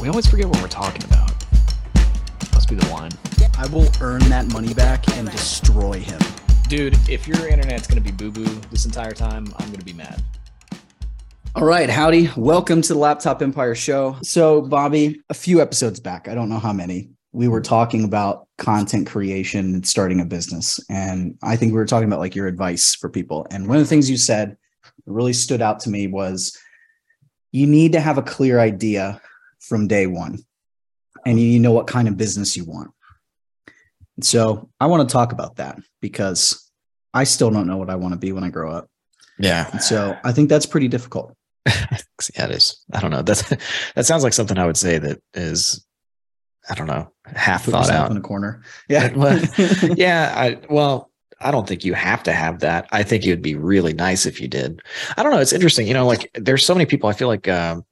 We 0.00 0.08
always 0.08 0.26
forget 0.26 0.46
what 0.46 0.62
we're 0.62 0.68
talking 0.68 1.04
about. 1.04 1.30
Must 2.54 2.70
be 2.70 2.74
the 2.74 2.88
wine. 2.90 3.10
I 3.58 3.66
will 3.66 3.86
earn 4.00 4.20
that 4.30 4.50
money 4.50 4.72
back 4.72 5.06
and 5.10 5.30
destroy 5.30 6.00
him. 6.00 6.18
Dude, 6.68 6.96
if 7.06 7.28
your 7.28 7.46
internet's 7.46 7.86
gonna 7.86 8.00
be 8.00 8.10
boo 8.10 8.30
boo 8.30 8.46
this 8.70 8.86
entire 8.86 9.12
time, 9.12 9.52
I'm 9.58 9.70
gonna 9.70 9.84
be 9.84 9.92
mad. 9.92 10.24
All 11.54 11.64
right, 11.64 11.90
howdy. 11.90 12.30
Welcome 12.34 12.80
to 12.80 12.94
the 12.94 12.98
Laptop 12.98 13.42
Empire 13.42 13.74
show. 13.74 14.16
So, 14.22 14.62
Bobby, 14.62 15.20
a 15.28 15.34
few 15.34 15.60
episodes 15.60 16.00
back, 16.00 16.28
I 16.28 16.34
don't 16.34 16.48
know 16.48 16.58
how 16.60 16.72
many, 16.72 17.10
we 17.32 17.48
were 17.48 17.60
talking 17.60 18.04
about 18.04 18.48
content 18.56 19.06
creation 19.06 19.74
and 19.74 19.86
starting 19.86 20.22
a 20.22 20.24
business. 20.24 20.80
And 20.88 21.36
I 21.42 21.56
think 21.56 21.72
we 21.72 21.78
were 21.78 21.84
talking 21.84 22.08
about 22.08 22.20
like 22.20 22.34
your 22.34 22.46
advice 22.46 22.94
for 22.94 23.10
people. 23.10 23.46
And 23.50 23.68
one 23.68 23.76
of 23.76 23.82
the 23.82 23.88
things 23.88 24.08
you 24.08 24.16
said 24.16 24.56
that 25.04 25.12
really 25.12 25.34
stood 25.34 25.60
out 25.60 25.78
to 25.80 25.90
me 25.90 26.06
was 26.06 26.56
you 27.52 27.66
need 27.66 27.92
to 27.92 28.00
have 28.00 28.16
a 28.16 28.22
clear 28.22 28.60
idea 28.60 29.20
from 29.60 29.88
day 29.88 30.06
one 30.06 30.38
and 31.26 31.38
you 31.38 31.58
know 31.58 31.72
what 31.72 31.86
kind 31.86 32.08
of 32.08 32.16
business 32.16 32.56
you 32.56 32.64
want. 32.64 32.90
And 34.16 34.24
so 34.24 34.70
I 34.80 34.86
want 34.86 35.08
to 35.08 35.12
talk 35.12 35.32
about 35.32 35.56
that 35.56 35.78
because 36.00 36.70
I 37.14 37.24
still 37.24 37.50
don't 37.50 37.66
know 37.66 37.76
what 37.76 37.90
I 37.90 37.96
want 37.96 38.12
to 38.12 38.18
be 38.18 38.32
when 38.32 38.44
I 38.44 38.50
grow 38.50 38.72
up. 38.72 38.88
Yeah. 39.38 39.68
And 39.70 39.82
so 39.82 40.16
I 40.24 40.32
think 40.32 40.48
that's 40.48 40.66
pretty 40.66 40.88
difficult. 40.88 41.34
yeah, 41.66 42.44
it 42.44 42.50
is. 42.50 42.84
I 42.92 43.00
don't 43.00 43.10
know. 43.10 43.22
That's 43.22 43.48
that 43.94 44.06
sounds 44.06 44.22
like 44.22 44.32
something 44.32 44.58
I 44.58 44.66
would 44.66 44.76
say 44.76 44.98
that 44.98 45.20
is 45.34 45.84
I 46.68 46.74
don't 46.74 46.86
know, 46.86 47.10
half 47.24 47.64
Put 47.64 47.72
thought 47.72 47.90
out. 47.90 48.10
in 48.10 48.16
a 48.16 48.20
corner. 48.20 48.62
Yeah. 48.88 49.12
Well, 49.14 49.40
yeah, 49.96 50.32
I 50.36 50.58
well, 50.68 51.10
I 51.40 51.50
don't 51.50 51.66
think 51.66 51.84
you 51.84 51.94
have 51.94 52.22
to 52.24 52.32
have 52.32 52.60
that. 52.60 52.86
I 52.92 53.02
think 53.02 53.24
it 53.24 53.30
would 53.30 53.42
be 53.42 53.56
really 53.56 53.94
nice 53.94 54.26
if 54.26 54.40
you 54.40 54.48
did. 54.48 54.82
I 55.16 55.22
don't 55.22 55.32
know. 55.32 55.38
It's 55.38 55.54
interesting, 55.54 55.86
you 55.86 55.94
know, 55.94 56.06
like 56.06 56.30
there's 56.34 56.64
so 56.64 56.74
many 56.74 56.86
people. 56.86 57.08
I 57.08 57.14
feel 57.14 57.28
like 57.28 57.48
um, 57.48 57.84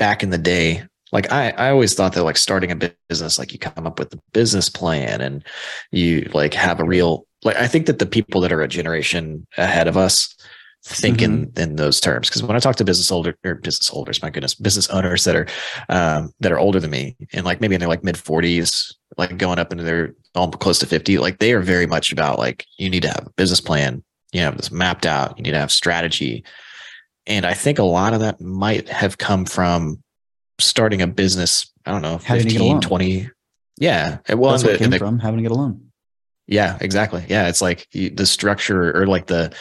back 0.00 0.22
in 0.22 0.30
the 0.30 0.38
day, 0.38 0.82
like 1.12 1.30
I, 1.30 1.50
I 1.50 1.70
always 1.70 1.94
thought 1.94 2.14
that 2.14 2.24
like 2.24 2.38
starting 2.38 2.72
a 2.72 2.90
business, 3.08 3.38
like 3.38 3.52
you 3.52 3.58
come 3.58 3.86
up 3.86 3.98
with 3.98 4.10
the 4.10 4.18
business 4.32 4.68
plan 4.68 5.20
and 5.20 5.44
you 5.92 6.28
like 6.32 6.54
have 6.54 6.80
a 6.80 6.84
real 6.84 7.26
like. 7.44 7.56
I 7.56 7.68
think 7.68 7.86
that 7.86 8.00
the 8.00 8.06
people 8.06 8.40
that 8.40 8.52
are 8.52 8.62
a 8.62 8.68
generation 8.68 9.46
ahead 9.56 9.86
of 9.86 9.96
us 9.96 10.34
think 10.82 11.20
in 11.20 11.52
in 11.58 11.76
those 11.76 12.00
terms 12.00 12.30
because 12.30 12.42
when 12.42 12.56
I 12.56 12.58
talk 12.58 12.76
to 12.76 12.84
business 12.84 13.10
holder 13.10 13.36
or 13.44 13.56
business 13.56 13.88
holders, 13.88 14.22
my 14.22 14.30
goodness, 14.30 14.54
business 14.54 14.88
owners 14.88 15.24
that 15.24 15.36
are 15.36 15.46
um, 15.90 16.32
that 16.40 16.52
are 16.52 16.58
older 16.58 16.80
than 16.80 16.90
me 16.90 17.16
and 17.34 17.44
like 17.44 17.60
maybe 17.60 17.74
in 17.74 17.80
their 17.80 17.88
like 17.88 18.02
mid 18.02 18.16
forties, 18.16 18.96
like 19.18 19.36
going 19.36 19.58
up 19.58 19.72
into 19.72 19.84
their 19.84 20.14
almost 20.34 20.60
close 20.60 20.78
to 20.78 20.86
fifty, 20.86 21.18
like 21.18 21.38
they 21.38 21.52
are 21.52 21.60
very 21.60 21.86
much 21.86 22.12
about 22.12 22.38
like 22.38 22.64
you 22.78 22.88
need 22.88 23.02
to 23.02 23.08
have 23.08 23.26
a 23.26 23.30
business 23.36 23.60
plan, 23.60 24.02
you 24.32 24.40
have 24.40 24.56
this 24.56 24.70
mapped 24.70 25.04
out, 25.04 25.36
you 25.36 25.42
need 25.42 25.50
to 25.50 25.58
have 25.58 25.72
strategy, 25.72 26.42
and 27.26 27.44
I 27.46 27.54
think 27.54 27.78
a 27.78 27.82
lot 27.84 28.14
of 28.14 28.20
that 28.20 28.40
might 28.40 28.88
have 28.88 29.18
come 29.18 29.44
from 29.44 30.02
starting 30.58 31.02
a 31.02 31.06
business. 31.06 31.70
I 31.86 31.90
don't 31.92 32.02
know, 32.02 32.18
Having 32.18 32.44
to 32.44 32.50
get 32.50 32.58
15, 32.58 32.80
20. 32.80 33.30
Yeah, 33.78 34.18
well, 34.34 34.50
That's 34.52 34.62
and 34.62 34.68
what 34.72 34.74
it 34.74 34.78
came 34.78 34.90
the- 34.90 34.98
from 34.98 35.18
having 35.18 35.38
to 35.38 35.42
get 35.42 35.52
a 35.52 35.54
loan. 35.54 35.90
yeah, 36.46 36.76
exactly. 36.80 37.24
Yeah, 37.28 37.48
it's 37.48 37.62
like 37.62 37.86
the 37.92 38.26
structure 38.26 38.94
or 38.96 39.06
like 39.06 39.26
the 39.26 39.54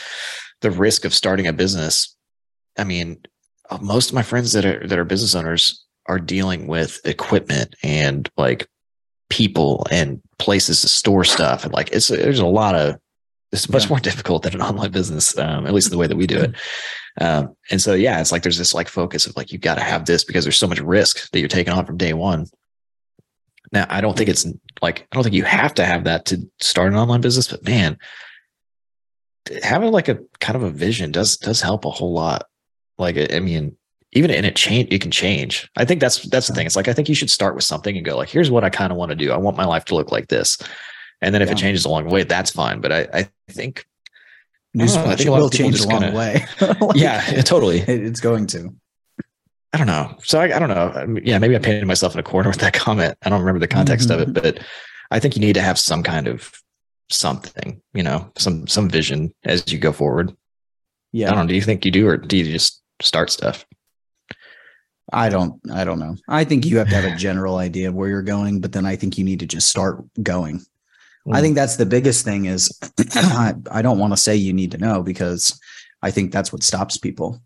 the 0.62 0.72
risk 0.72 1.06
of 1.06 1.14
starting 1.14 1.48
a 1.48 1.54
business. 1.54 2.16
I 2.78 2.84
mean, 2.84 3.22
uh, 3.70 3.78
most 3.82 4.10
of 4.10 4.16
my 4.16 4.24
friends 4.24 4.52
that 4.54 4.66
are 4.66 4.86
that 4.88 5.00
are 5.00 5.06
business 5.06 5.36
owners 5.36 5.86
are 6.08 6.20
dealing 6.20 6.68
with 6.68 7.00
equipment 7.06 7.76
and 7.84 8.30
like 8.36 8.68
people 9.30 9.86
and 9.92 10.22
places 10.40 10.82
to 10.82 10.88
store 10.90 11.24
stuff 11.24 11.64
and 11.64 11.72
like 11.74 11.92
it's 11.92 12.08
there's 12.08 12.40
a 12.40 12.46
lot 12.48 12.74
of 12.76 12.96
it's 13.52 13.70
much 13.70 13.84
Yeah. 13.84 13.90
more 13.90 14.00
difficult 14.00 14.44
than 14.44 14.54
an 14.56 14.62
online 14.62 14.92
business, 14.92 15.38
um, 15.38 15.66
at 15.66 15.74
least 15.74 15.90
the 15.90 15.98
way 15.98 16.08
that 16.08 16.16
we 16.18 16.28
do 16.28 16.40
it. 16.40 16.56
Um, 17.20 17.56
and 17.72 17.82
so 17.82 17.94
yeah, 17.94 18.22
it's 18.22 18.32
like 18.32 18.44
there's 18.44 18.58
this 18.58 18.74
like 18.74 18.88
focus 18.88 19.26
of 19.26 19.36
like 19.36 19.52
you 19.52 19.58
got 19.58 19.76
to 19.76 19.82
have 19.82 20.06
this 20.06 20.24
because 20.24 20.46
there's 20.46 20.58
so 20.58 20.68
much 20.68 20.80
risk 20.80 21.30
that 21.32 21.40
you're 21.40 21.48
taking 21.50 21.74
on 21.74 21.86
from 21.86 21.98
day 21.98 22.14
one. 22.14 22.46
Now, 23.72 23.86
I 23.90 24.02
don't 24.02 24.18
think 24.18 24.30
it's 24.30 24.46
like 24.82 25.08
I 25.12 25.16
don't 25.16 25.24
think 25.24 25.36
you 25.36 25.44
have 25.44 25.74
to 25.76 25.86
have 25.86 26.04
that 26.06 26.26
to 26.28 26.38
start 26.62 26.92
an 26.92 26.98
online 26.98 27.22
business, 27.22 27.48
but 27.48 27.64
man, 27.68 27.98
having 29.64 29.92
like 29.92 30.08
a 30.08 30.20
kind 30.40 30.56
of 30.56 30.64
a 30.64 30.70
vision 30.70 31.12
does 31.12 31.38
does 31.38 31.62
help 31.62 31.86
a 31.86 31.90
whole 31.90 32.14
lot. 32.14 32.46
Like 32.98 33.18
I 33.34 33.40
mean, 33.40 33.76
even 34.12 34.32
in 34.32 34.46
it 34.46 34.56
change, 34.56 34.90
it 34.92 35.02
can 35.02 35.12
change. 35.12 35.70
I 35.78 35.86
think 35.86 36.02
that's 36.02 36.28
that's 36.30 36.48
the 36.48 36.54
thing. 36.54 36.66
It's 36.66 36.76
like 36.76 36.88
I 36.88 36.94
think 36.94 37.10
you 37.10 37.16
should 37.16 37.30
start 37.30 37.56
with 37.56 37.64
something 37.64 37.96
and 37.96 38.06
go 38.06 38.16
like, 38.18 38.30
here's 38.30 38.52
what 38.52 38.64
I 38.64 38.70
kind 38.70 38.92
of 38.92 38.98
want 38.98 39.10
to 39.10 39.16
do. 39.16 39.32
I 39.32 39.38
want 39.38 39.58
my 39.58 39.66
life 39.66 39.86
to 39.86 39.96
look 39.96 40.12
like 40.12 40.28
this, 40.28 40.58
and 41.22 41.34
then 41.34 41.42
if 41.42 41.52
it 41.52 41.58
changes 41.58 41.86
along 41.86 42.06
the 42.06 42.14
way, 42.14 42.24
that's 42.24 42.52
fine. 42.52 42.82
But 42.82 42.92
I 42.92 43.08
I 43.14 43.30
think 43.50 43.86
I 44.76 44.86
don't 44.86 44.88
know, 44.88 45.02
I 45.02 45.06
Newsflash, 45.06 45.18
think 45.18 45.28
it 45.28 45.32
will 45.32 45.50
change 45.50 45.80
along 45.82 46.02
the 46.02 46.12
way. 46.12 46.46
Like, 46.62 46.96
yeah, 46.96 47.32
yeah, 47.32 47.42
totally. 47.42 47.80
it- 47.88 48.04
it's 48.04 48.20
going 48.20 48.48
to. 48.48 48.74
I 49.72 49.78
don't 49.78 49.88
know. 49.88 50.16
So 50.24 50.40
I, 50.40 50.56
I 50.56 50.60
don't 50.60 50.70
know. 50.70 50.92
I 50.96 51.06
mean, 51.06 51.24
Yeah, 51.26 51.38
maybe 51.38 51.56
I 51.56 51.60
painted 51.60 51.86
myself 51.86 52.14
in 52.14 52.20
a 52.20 52.24
corner 52.24 52.50
with 52.54 52.60
that 52.60 52.74
comment. 52.74 53.16
I 53.24 53.30
don't 53.30 53.40
remember 53.40 53.60
the 53.60 53.68
context 53.68 54.10
of 54.10 54.20
it, 54.20 54.30
mm-hmm. 54.30 54.42
but 54.42 54.60
I 55.12 55.20
think 55.20 55.36
you 55.36 55.42
need 55.42 55.54
to 55.54 55.62
have 55.62 55.78
some 55.78 56.02
kind 56.02 56.28
of 56.28 56.52
something, 57.10 57.82
you 57.94 58.04
know, 58.04 58.32
some 58.38 58.68
some 58.68 58.90
vision 58.90 59.34
as 59.44 59.72
you 59.72 59.78
go 59.80 59.92
forward. 59.92 60.36
Yeah. 61.12 61.28
I 61.28 61.36
don't 61.36 61.46
know. 61.46 61.50
Do 61.50 61.56
you 61.56 61.62
think 61.62 61.86
you 61.86 61.92
do, 61.92 62.08
or 62.08 62.18
do 62.18 62.38
you 62.38 62.52
just 62.52 62.82
start 63.02 63.32
stuff? 63.32 63.66
I 65.12 65.30
don't. 65.30 65.60
I 65.72 65.84
don't 65.84 66.00
know. 66.00 66.16
I 66.28 66.44
think 66.44 66.66
you 66.66 66.78
have 66.78 66.90
to 66.90 66.96
have 66.96 67.12
a 67.12 67.16
general 67.16 67.58
idea 67.58 67.90
of 67.90 67.96
where 67.96 68.10
you're 68.10 68.22
going, 68.22 68.62
but 68.62 68.72
then 68.72 68.86
I 68.86 68.96
think 68.96 69.18
you 69.18 69.24
need 69.24 69.40
to 69.40 69.48
just 69.48 69.68
start 69.68 70.04
going. 70.22 70.62
I 71.28 71.40
Mm. 71.40 71.42
think 71.42 71.56
that's 71.56 71.76
the 71.76 71.86
biggest 71.86 72.26
thing. 72.26 72.46
Is 72.46 72.72
I, 73.16 73.82
don't 73.82 74.00
want 74.00 74.14
to 74.14 74.18
say 74.18 74.36
you 74.36 74.54
need 74.54 74.72
to 74.72 74.78
know 74.78 75.04
because 75.04 75.60
I 76.02 76.12
think 76.12 76.32
that's 76.32 76.52
what 76.54 76.64
stops 76.64 76.98
people. 76.98 77.42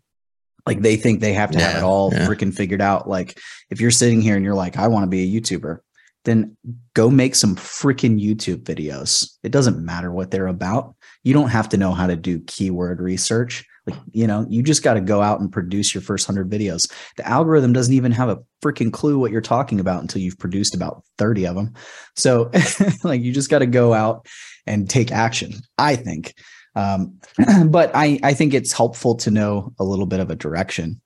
Like 0.66 0.80
they 0.80 0.96
think 0.96 1.20
they 1.20 1.34
have 1.34 1.50
to 1.50 1.60
have 1.60 1.76
it 1.76 1.82
all 1.82 2.10
yeah. 2.12 2.26
freaking 2.26 2.54
figured 2.54 2.80
out. 2.80 3.08
Like 3.08 3.38
if 3.70 3.80
you're 3.80 3.90
sitting 3.90 4.22
here 4.22 4.36
and 4.36 4.44
you're 4.44 4.54
like, 4.54 4.78
I 4.78 4.88
want 4.88 5.04
to 5.04 5.08
be 5.10 5.22
a 5.22 5.40
YouTuber, 5.40 5.80
then 6.24 6.56
go 6.94 7.10
make 7.10 7.34
some 7.34 7.54
freaking 7.56 8.18
YouTube 8.18 8.62
videos. 8.62 9.36
It 9.42 9.52
doesn't 9.52 9.84
matter 9.84 10.10
what 10.10 10.30
they're 10.30 10.46
about. 10.46 10.94
You 11.24 11.34
don't 11.34 11.48
have 11.48 11.68
to 11.70 11.76
know 11.76 11.92
how 11.92 12.06
to 12.06 12.16
do 12.16 12.40
keyword 12.40 13.00
research. 13.00 13.64
Like, 13.86 13.96
you 14.12 14.26
know, 14.26 14.46
you 14.48 14.62
just 14.62 14.82
got 14.82 14.94
to 14.94 15.00
go 15.00 15.20
out 15.20 15.40
and 15.40 15.52
produce 15.52 15.94
your 15.94 16.00
first 16.00 16.28
100 16.28 16.50
videos. 16.50 16.90
The 17.16 17.28
algorithm 17.28 17.72
doesn't 17.72 17.92
even 17.92 18.12
have 18.12 18.28
a 18.28 18.38
freaking 18.62 18.92
clue 18.92 19.18
what 19.18 19.30
you're 19.30 19.42
talking 19.42 19.80
about 19.80 20.00
until 20.00 20.22
you've 20.22 20.38
produced 20.38 20.74
about 20.74 21.02
30 21.18 21.46
of 21.46 21.56
them. 21.56 21.74
So, 22.16 22.50
like, 23.04 23.22
you 23.22 23.32
just 23.32 23.50
got 23.50 23.58
to 23.58 23.66
go 23.66 23.92
out 23.92 24.26
and 24.66 24.88
take 24.88 25.12
action, 25.12 25.52
I 25.76 25.96
think. 25.96 26.34
Um, 26.74 27.20
but 27.66 27.90
I, 27.94 28.18
I 28.22 28.34
think 28.34 28.54
it's 28.54 28.72
helpful 28.72 29.16
to 29.16 29.30
know 29.30 29.74
a 29.78 29.84
little 29.84 30.06
bit 30.06 30.20
of 30.20 30.30
a 30.30 30.36
direction. 30.36 31.00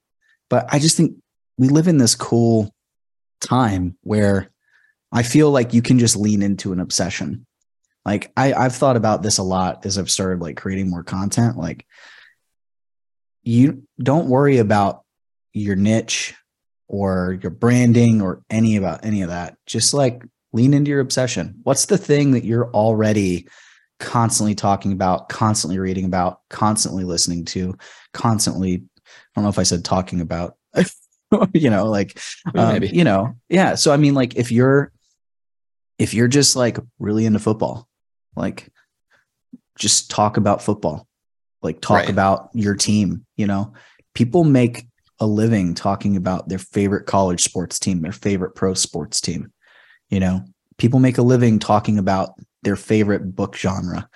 But 0.49 0.69
I 0.73 0.79
just 0.79 0.97
think 0.97 1.17
we 1.59 1.69
live 1.69 1.89
in 1.89 1.99
this 1.99 2.15
cool 2.15 2.73
time 3.41 3.97
where 4.03 4.51
I 5.13 5.23
feel 5.23 5.51
like 5.51 5.75
you 5.75 5.83
can 5.83 5.99
just 5.99 6.17
lean 6.17 6.43
into 6.43 6.73
an 6.73 6.81
obsession. 6.81 7.47
Like 8.09 8.33
I, 8.39 8.55
I've 8.55 8.75
thought 8.75 8.97
about 8.97 9.23
this 9.23 9.37
a 9.37 9.43
lot 9.43 9.85
as 9.85 9.99
I've 9.99 10.11
started 10.11 10.41
like 10.41 10.57
creating 10.57 10.89
more 10.89 11.05
content. 11.05 11.59
Like 11.59 11.85
you 13.43 13.83
don't 14.03 14.31
worry 14.31 14.57
about 14.57 15.03
your 15.53 15.77
niche 15.77 16.35
or 16.87 17.39
your 17.43 17.51
branding 17.51 18.23
or 18.23 18.43
any 18.49 18.77
about 18.77 19.05
any 19.05 19.21
of 19.21 19.29
that. 19.29 19.59
Just 19.67 19.93
like 19.93 20.23
lean 20.55 20.73
into 20.73 20.91
your 20.91 21.01
obsession. 21.01 21.61
What's 21.65 21.85
the 21.85 21.99
thing 21.99 22.31
that 22.31 22.47
you're 22.47 22.71
already 22.71 23.47
constantly 24.01 24.55
talking 24.55 24.93
about, 24.93 25.29
constantly 25.29 25.79
reading 25.79 26.07
about, 26.07 26.41
constantly 26.49 27.05
listening 27.05 27.45
to, 27.45 27.77
constantly, 28.15 28.77
I 28.77 29.11
don't 29.35 29.45
know 29.45 29.51
if 29.51 29.59
I 29.59 29.65
said 29.65 29.85
talking 29.85 30.23
about, 30.23 30.57
you 31.53 31.69
know, 31.69 31.91
like, 31.91 32.19
um, 32.55 32.73
maybe. 32.73 32.89
you 32.89 33.05
know, 33.05 33.37
yeah. 33.51 33.75
So, 33.75 33.93
I 33.93 33.99
mean, 33.99 34.15
like 34.15 34.37
if 34.37 34.51
you're, 34.51 34.93
if 35.99 36.15
you're 36.15 36.29
just 36.29 36.57
like 36.57 36.79
really 36.99 37.27
into 37.27 37.39
football, 37.39 37.88
like 38.39 38.71
just 39.79 40.11
talk 40.11 40.37
about 40.37 40.63
football, 40.63 41.07
like 41.63 41.81
talk 41.81 41.99
Right. 41.99 42.11
about 42.11 42.51
your 42.55 42.75
team, 42.75 43.25
you 43.37 43.47
know, 43.47 43.73
people 44.15 44.45
make 44.45 44.87
a 45.21 45.27
living 45.27 45.75
talking 45.75 46.17
about 46.17 46.49
their 46.49 46.59
favorite 46.59 47.07
college 47.07 47.43
sports 47.43 47.79
team, 47.79 48.03
their 48.03 48.13
favorite 48.13 48.55
pro 48.55 48.75
sports 48.75 49.21
team. 49.21 49.53
You 50.11 50.21
know, 50.21 50.45
people 50.79 51.01
make 51.01 51.19
a 51.19 51.23
living 51.23 51.59
talking 51.59 51.99
about 51.99 52.31
their 52.63 52.77
favorite 52.77 53.35
book 53.35 53.57
genre 53.57 54.09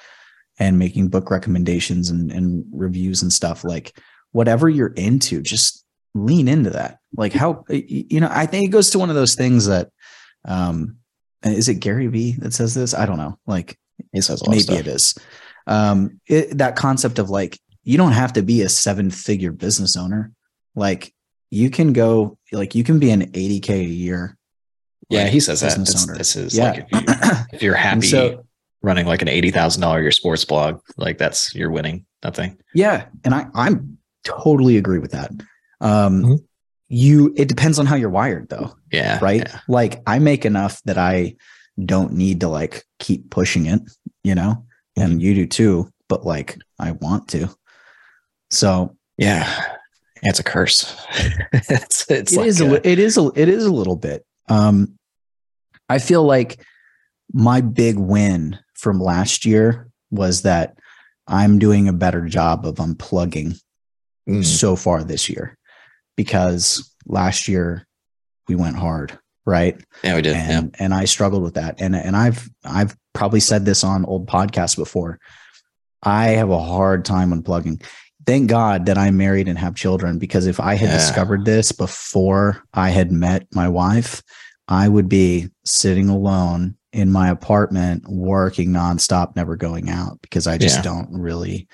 and 0.58 0.78
making 0.78 1.08
book 1.08 1.30
recommendations 1.30 2.10
and, 2.10 2.30
and 2.30 2.64
reviews 2.72 3.22
and 3.22 3.32
stuff 3.32 3.64
like 3.64 3.98
whatever 4.32 4.68
you're 4.68 4.92
into, 4.94 5.42
just 5.42 5.84
lean 6.14 6.48
into 6.48 6.70
that. 6.70 6.98
Like 7.16 7.32
how 7.32 7.64
you 7.68 8.20
know, 8.20 8.28
I 8.30 8.46
think 8.46 8.66
it 8.66 8.72
goes 8.72 8.90
to 8.90 8.98
one 8.98 9.10
of 9.10 9.16
those 9.16 9.34
things 9.34 9.66
that 9.66 9.90
um 10.44 10.96
is 11.44 11.68
it 11.68 11.80
Gary 11.80 12.06
Vee 12.06 12.32
that 12.38 12.52
says 12.52 12.74
this? 12.74 12.94
I 12.94 13.06
don't 13.06 13.16
know. 13.18 13.38
Like 13.46 13.76
He 14.12 14.20
says 14.20 14.40
a 14.40 14.44
lot 14.44 14.56
maybe 14.56 14.74
it 14.80 14.86
is. 14.86 15.14
Um 15.66 16.20
it, 16.26 16.58
that 16.58 16.76
concept 16.76 17.18
of 17.18 17.30
like 17.30 17.58
you 17.84 17.96
don't 17.98 18.12
have 18.12 18.32
to 18.34 18.42
be 18.42 18.62
a 18.62 18.68
seven 18.68 19.10
figure 19.10 19.52
business 19.52 19.96
owner. 19.96 20.32
Like 20.74 21.12
you 21.50 21.68
can 21.70 21.92
go 21.92 22.38
like 22.52 22.74
you 22.74 22.84
can 22.84 22.98
be 22.98 23.10
an 23.10 23.30
80k 23.32 23.70
a 23.70 23.84
year. 23.84 24.36
Yeah, 25.08 25.24
like, 25.24 25.32
he 25.32 25.40
says 25.40 25.60
that. 25.60 25.76
business 25.78 26.06
This, 26.06 26.36
owner. 26.36 26.48
Yeah. 26.52 26.64
like 26.70 26.86
if, 27.52 27.62
you, 27.62 27.66
you're 27.68 27.74
happy 27.88 28.06
so- 28.06 28.44
running 28.82 29.06
like 29.06 29.22
an 29.22 29.28
eighty 29.28 29.50
thousand 29.50 29.82
dollar 29.82 30.00
your 30.02 30.10
sports 30.10 30.44
blog, 30.44 30.80
like 30.96 31.18
that's 31.18 31.54
you're 31.54 31.70
winning 31.70 32.04
nothing. 32.24 32.58
Yeah, 32.74 33.06
and 33.24 33.34
I 33.34 33.46
I'm 33.54 33.98
totally 34.24 34.76
agree 34.76 34.98
with 34.98 35.12
that. 35.12 35.30
Um 35.80 36.22
Mhm. 36.22 36.38
you 36.88 37.32
it 37.36 37.48
depends 37.48 37.78
on 37.78 37.86
how 37.86 37.96
you're 37.96 38.10
wired 38.10 38.48
though. 38.48 38.74
Yeah, 38.90 39.18
right? 39.22 39.42
yeah. 39.46 39.60
Like 39.68 40.02
I 40.06 40.18
make 40.18 40.44
enough 40.44 40.80
that 40.84 40.98
I 40.98 41.36
don't 41.82 42.12
need 42.12 42.40
to 42.40 42.48
like 42.48 42.84
keep 42.98 43.30
pushing 43.30 43.66
it, 43.66 43.80
you 44.24 44.34
know, 44.34 44.64
Mm-hmm. 44.98 45.12
and 45.12 45.22
you 45.22 45.34
do 45.34 45.46
too, 45.46 45.88
but 46.08 46.26
like 46.26 46.58
I 46.78 46.92
want 46.92 47.28
to. 47.28 47.48
So 48.50 48.96
Yeah. 49.16 49.76
It's 50.22 50.38
a 50.38 50.44
curse. 50.44 50.94
it's 51.52 52.08
it's 52.10 52.32
it 52.32 52.36
like 52.36 52.46
is 52.46 52.60
a, 52.60 52.66
uh, 52.66 52.68
li- 52.72 52.80
it 52.84 52.98
is 52.98 53.16
a, 53.16 53.30
it 53.34 53.48
is 53.48 53.64
a 53.64 53.72
little 53.72 53.96
bit. 53.96 54.24
Um, 54.48 54.98
I 55.88 55.98
feel 55.98 56.22
like 56.24 56.62
my 57.32 57.60
big 57.62 57.96
win 57.98 58.58
from 58.74 59.00
last 59.00 59.44
year 59.46 59.88
was 60.10 60.42
that 60.42 60.78
I'm 61.26 61.58
doing 61.58 61.88
a 61.88 61.92
better 61.92 62.26
job 62.26 62.66
of 62.66 62.74
unplugging 62.76 63.58
mm, 64.28 64.44
so 64.44 64.76
far 64.76 65.02
this 65.02 65.28
year 65.30 65.56
because 66.16 66.94
last 67.06 67.48
year 67.48 67.86
we 68.46 68.54
went 68.54 68.76
hard, 68.76 69.18
right? 69.46 69.76
yeah, 70.04 70.14
we 70.14 70.22
did. 70.22 70.34
Yeah. 70.36 70.58
and 70.58 70.76
and 70.78 70.94
I 70.94 71.04
struggled 71.04 71.42
with 71.42 71.54
that. 71.54 71.80
And 71.80 71.94
and 71.96 72.16
I've 72.16 72.48
I've 72.64 72.96
probably 73.12 73.40
said 73.40 73.64
this 73.64 73.84
on 73.84 74.04
old 74.04 74.26
podcasts 74.28 74.76
before. 74.76 75.18
I 76.02 76.28
have 76.30 76.50
a 76.50 76.58
hard 76.58 77.04
time 77.04 77.30
unplugging. 77.30 77.82
Thank 78.26 78.48
God 78.48 78.86
that 78.86 78.98
I'm 78.98 79.16
married 79.16 79.48
and 79.48 79.58
have 79.58 79.74
children 79.74 80.18
because 80.18 80.46
if 80.46 80.60
I 80.60 80.74
had 80.74 80.90
Yeah. 80.90 80.96
discovered 80.96 81.44
this 81.44 81.72
before 81.72 82.62
I 82.72 82.90
had 82.90 83.10
met 83.12 83.46
my 83.54 83.68
wife, 83.68 84.22
I 84.68 84.88
would 84.88 85.08
be 85.08 85.48
sitting 85.64 86.08
alone 86.08 86.76
in 86.92 87.10
my 87.10 87.28
apartment 87.30 88.04
working 88.08 88.70
nonstop, 88.70 89.34
never 89.34 89.56
going 89.56 89.90
out 89.90 90.18
because 90.22 90.46
I 90.46 90.56
just 90.58 90.76
Yeah. 90.76 90.82
don't 90.82 91.08
really 91.10 91.66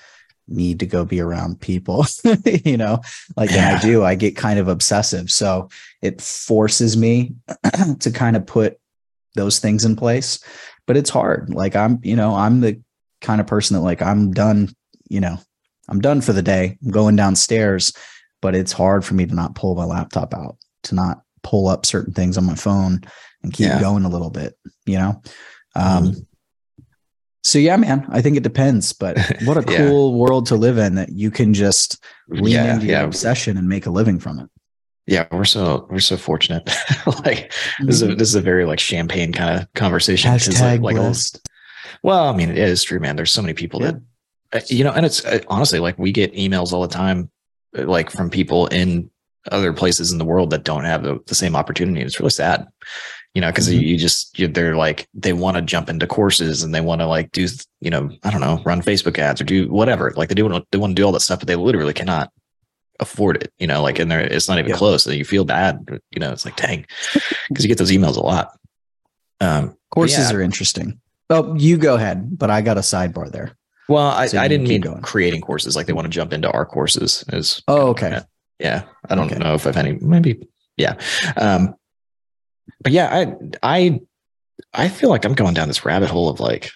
need 0.48 0.80
to 0.80 0.86
go 0.86 1.04
be 1.04 1.20
around 1.20 1.60
people. 1.60 2.06
you 2.64 2.76
know, 2.76 3.00
like 3.36 3.50
and 3.52 3.64
I 3.64 3.80
do, 3.80 4.04
I 4.04 4.14
get 4.14 4.36
kind 4.36 4.58
of 4.58 4.68
obsessive. 4.68 5.30
So 5.30 5.68
it 6.02 6.20
forces 6.20 6.96
me 6.96 7.34
to 8.00 8.10
kind 8.10 8.36
of 8.36 8.46
put 8.46 8.78
those 9.34 9.58
things 9.60 9.84
in 9.84 9.94
place 9.94 10.40
but 10.86 10.96
it's 10.96 11.10
hard 11.10 11.48
like 11.50 11.76
i'm 11.76 12.00
you 12.02 12.16
know 12.16 12.34
i'm 12.34 12.60
the 12.60 12.80
kind 13.20 13.40
of 13.40 13.46
person 13.46 13.76
that 13.76 13.82
like 13.82 14.02
i'm 14.02 14.32
done 14.32 14.68
you 15.10 15.20
know 15.20 15.36
i'm 15.88 16.00
done 16.00 16.20
for 16.20 16.32
the 16.32 16.42
day 16.42 16.76
i'm 16.82 16.90
going 16.90 17.14
downstairs 17.14 17.92
but 18.40 18.56
it's 18.56 18.72
hard 18.72 19.04
for 19.04 19.14
me 19.14 19.26
to 19.26 19.34
not 19.34 19.54
pull 19.54 19.76
my 19.76 19.84
laptop 19.84 20.34
out 20.34 20.56
to 20.82 20.94
not 20.96 21.20
pull 21.44 21.68
up 21.68 21.86
certain 21.86 22.12
things 22.12 22.36
on 22.36 22.46
my 22.46 22.54
phone 22.54 23.00
and 23.44 23.52
keep 23.52 23.66
Yeah. 23.68 23.80
going 23.80 24.04
a 24.04 24.08
little 24.08 24.30
bit 24.30 24.58
you 24.86 24.98
know 24.98 25.22
um 25.76 26.04
Mhm. 26.06 26.26
So 27.44 27.58
yeah 27.58 27.76
man 27.76 28.06
i 28.10 28.20
think 28.20 28.36
it 28.36 28.42
depends 28.42 28.92
but 28.92 29.16
what 29.44 29.56
a 29.56 29.72
Yeah. 29.72 29.88
cool 29.88 30.18
world 30.18 30.46
to 30.46 30.56
live 30.56 30.78
in 30.78 30.94
that 30.96 31.10
you 31.10 31.30
can 31.30 31.54
just 31.54 32.02
lean 32.28 32.54
yeah, 32.54 32.74
into 32.74 32.86
your 32.86 32.96
yeah, 32.96 33.04
obsession 33.04 33.56
and 33.56 33.68
make 33.68 33.86
a 33.86 33.90
living 33.90 34.18
from 34.18 34.38
it 34.38 34.48
yeah. 35.08 35.26
We're 35.32 35.46
so 35.46 35.86
we're 35.90 36.00
so 36.00 36.18
fortunate. 36.18 36.68
like 37.24 37.50
this 37.80 37.96
is 37.96 38.02
a, 38.02 38.14
this 38.14 38.28
is 38.28 38.34
a 38.34 38.42
very 38.42 38.66
like 38.66 38.78
champagne 38.78 39.32
kind 39.32 39.58
of 39.58 39.72
conversation. 39.72 40.30
hashtag 40.30 40.82
like, 40.82 40.96
blessed. 40.96 41.48
Well, 42.02 42.28
I 42.28 42.36
mean, 42.36 42.50
it 42.50 42.58
is 42.58 42.84
true, 42.84 43.00
man. 43.00 43.16
There's 43.16 43.32
so 43.32 43.40
many 43.40 43.54
people 43.54 43.80
that, 43.80 43.94
uh, 44.52 44.60
you 44.68 44.84
know, 44.84 44.92
and 44.92 45.06
it's 45.06 45.24
uh, 45.24 45.40
honestly 45.48 45.78
like 45.78 45.98
we 45.98 46.12
get 46.12 46.34
emails 46.34 46.74
all 46.74 46.82
the 46.82 46.88
time, 46.88 47.30
uh, 47.76 47.84
like 47.86 48.10
from 48.10 48.28
people 48.28 48.66
in 48.66 49.10
other 49.50 49.72
places 49.72 50.12
in 50.12 50.18
the 50.18 50.26
world 50.26 50.50
that 50.50 50.64
don't 50.64 50.84
have 50.84 51.02
the, 51.02 51.18
the 51.26 51.34
same 51.34 51.56
opportunity. 51.56 52.02
It's 52.02 52.20
really 52.20 52.28
sad, 52.28 52.66
you 53.34 53.40
know, 53.40 53.48
because 53.48 53.68
Mhm. 53.68 53.80
you, 53.82 53.96
just, 53.98 54.38
you, 54.38 54.48
they're 54.48 54.76
like, 54.76 55.06
they 55.14 55.32
want 55.32 55.56
to 55.56 55.62
jump 55.62 55.88
into 55.88 56.06
courses 56.06 56.62
and 56.62 56.74
they 56.74 56.80
want 56.80 57.00
to 57.00 57.06
like 57.06 57.30
do, 57.32 57.46
you 57.80 57.90
know, 57.90 58.10
I 58.24 58.30
don't 58.30 58.40
know, 58.40 58.60
run 58.64 58.82
Facebook 58.82 59.18
ads 59.18 59.40
or 59.40 59.44
do 59.44 59.68
whatever. 59.70 60.12
Like 60.16 60.28
they 60.28 60.34
do, 60.34 60.48
they 60.72 60.78
want 60.78 60.90
to 60.96 61.00
do 61.00 61.04
all 61.04 61.12
that 61.12 61.20
stuff, 61.20 61.38
but 61.40 61.46
they 61.48 61.54
literally 61.56 61.92
cannot 61.92 62.32
afford 63.00 63.36
it, 63.36 63.52
you 63.58 63.66
know, 63.66 63.80
like, 63.82 63.98
and 64.00 64.10
they're, 64.10 64.20
it's 64.20 64.48
not 64.48 64.58
even 64.58 64.70
Yeah. 64.70 64.76
close. 64.76 65.04
So 65.04 65.10
you 65.10 65.24
feel 65.24 65.44
bad, 65.44 65.86
you 66.10 66.18
know, 66.20 66.32
it's 66.32 66.44
like, 66.44 66.56
dang, 66.56 66.84
because 67.48 67.64
you 67.64 67.68
get 67.68 67.78
those 67.78 67.92
emails 67.92 68.16
a 68.16 68.20
lot. 68.20 68.52
Um, 69.40 69.76
Courses 69.90 70.30
yeah. 70.30 70.36
are 70.36 70.42
interesting. 70.42 71.00
Oh, 71.30 71.54
you 71.54 71.76
go 71.76 71.94
ahead, 71.94 72.36
but 72.38 72.50
I 72.50 72.60
got 72.62 72.76
a 72.76 72.80
sidebar 72.80 73.30
there. 73.30 73.52
Well, 73.88 74.08
I, 74.08 74.26
So 74.26 74.38
I 74.38 74.48
didn't 74.48 74.66
mean 74.68 74.80
going. 74.80 75.00
creating 75.02 75.40
courses 75.42 75.76
like 75.76 75.86
they 75.86 75.92
want 75.92 76.06
to 76.06 76.10
jump 76.10 76.32
into 76.32 76.50
our 76.50 76.66
courses. 76.66 77.24
Is 77.32 77.62
Oh, 77.68 77.88
okay. 77.88 78.20
yeah. 78.58 78.82
I 79.08 79.14
don't 79.14 79.30
Okay. 79.30 79.38
know 79.38 79.54
if 79.54 79.66
I've 79.66 79.76
any 79.76 79.92
maybe 80.00 80.48
yeah. 80.76 80.94
Um, 81.36 81.74
but 82.82 82.92
yeah, 82.92 83.08
I 83.12 83.34
I 83.62 84.00
I 84.74 84.88
feel 84.88 85.10
like 85.10 85.24
I'm 85.24 85.34
going 85.34 85.54
down 85.54 85.68
this 85.68 85.84
rabbit 85.84 86.10
hole 86.10 86.28
of 86.28 86.40
like 86.40 86.70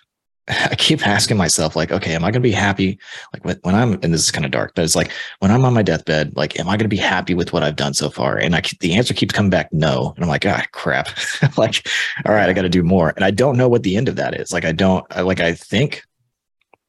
I 0.49 0.75
keep 0.75 1.07
asking 1.07 1.37
myself 1.37 1.77
like, 1.77 1.93
okay, 1.93 2.15
am 2.15 2.25
I 2.25 2.31
going 2.31 2.35
to 2.35 2.41
be 2.41 2.53
happy? 2.53 2.99
Like 3.33 3.45
when, 3.65 3.75
I'm 3.75 3.93
and 3.95 4.13
this 4.13 4.23
is 4.23 4.31
kind 4.31 4.45
of 4.45 4.51
dark, 4.51 4.73
but 4.75 4.85
it's 4.85 4.97
like 4.97 5.13
when 5.39 5.51
I'm 5.51 5.65
on 5.65 5.75
my 5.75 5.83
deathbed, 5.83 6.37
like, 6.37 6.59
am 6.59 6.69
I 6.69 6.73
going 6.73 6.81
to 6.81 6.89
be 6.89 6.97
happy 6.97 7.35
with 7.35 7.53
what 7.53 7.63
I've 7.63 7.77
done 7.77 7.95
so 7.95 8.11
far? 8.11 8.37
And 8.37 8.57
I 8.57 8.63
the 8.81 8.95
answer 8.95 9.15
keeps 9.15 9.33
coming 9.33 9.51
back 9.51 9.73
no, 9.73 10.13
and 10.17 10.25
I'm 10.25 10.29
like, 10.29 10.47
ah, 10.47 10.65
crap. 10.73 11.09
like, 11.57 11.87
all 12.27 12.35
right, 12.35 12.49
I 12.49 12.53
got 12.53 12.63
to 12.63 12.69
do 12.69 12.83
more, 12.83 13.13
and 13.15 13.25
I 13.25 13.31
don't 13.31 13.57
know 13.57 13.69
what 13.69 13.85
the 13.85 13.97
end 13.97 14.09
of 14.09 14.17
that 14.17 14.39
is. 14.39 14.53
Like, 14.53 14.65
I 14.65 14.73
don't 14.73 15.07
I, 15.11 15.21
like 15.21 15.41
I 15.41 15.55
think 15.55 16.03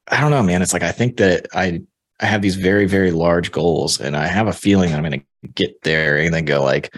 I 0.08 0.20
don't 0.20 0.30
know, 0.30 0.42
man. 0.42 0.62
It's 0.62 0.72
like 0.72 0.82
I 0.82 0.92
think 0.92 1.16
that 1.18 1.46
I 1.54 1.82
I 2.20 2.26
have 2.26 2.42
these 2.42 2.56
very 2.56 2.86
very 2.86 3.12
large 3.12 3.52
goals, 3.52 4.00
and 4.00 4.16
I 4.16 4.26
have 4.26 4.48
a 4.48 4.52
feeling 4.52 4.90
that 4.90 4.96
I'm 4.96 5.04
going 5.04 5.20
to 5.20 5.48
get 5.48 5.82
there, 5.82 6.18
and 6.18 6.34
then 6.34 6.44
go 6.44 6.62
like, 6.62 6.94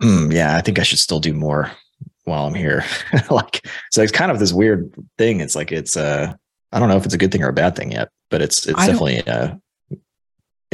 hmm, 0.00 0.30
yeah, 0.30 0.56
I 0.56 0.60
think 0.60 0.78
I 0.78 0.82
should 0.82 0.98
still 0.98 1.20
do 1.20 1.32
more 1.32 1.70
while 2.24 2.46
I'm 2.46 2.54
here. 2.54 2.84
like, 3.30 3.66
so 3.90 4.02
it's 4.02 4.12
kind 4.12 4.30
of 4.30 4.38
this 4.38 4.52
weird 4.52 4.92
thing. 5.18 5.40
It's 5.40 5.54
like 5.54 5.72
it's 5.72 5.96
uh, 5.96 6.32
I 6.72 6.78
don't 6.78 6.88
know 6.88 6.96
if 6.96 7.04
it's 7.04 7.14
a 7.14 7.18
good 7.18 7.32
thing 7.32 7.42
or 7.42 7.48
a 7.48 7.54
bad 7.54 7.76
thing 7.76 7.92
yet, 7.92 8.08
but 8.30 8.42
it's 8.42 8.66
it's 8.66 8.78
I 8.78 8.86
definitely 8.86 9.26
uh, 9.26 9.54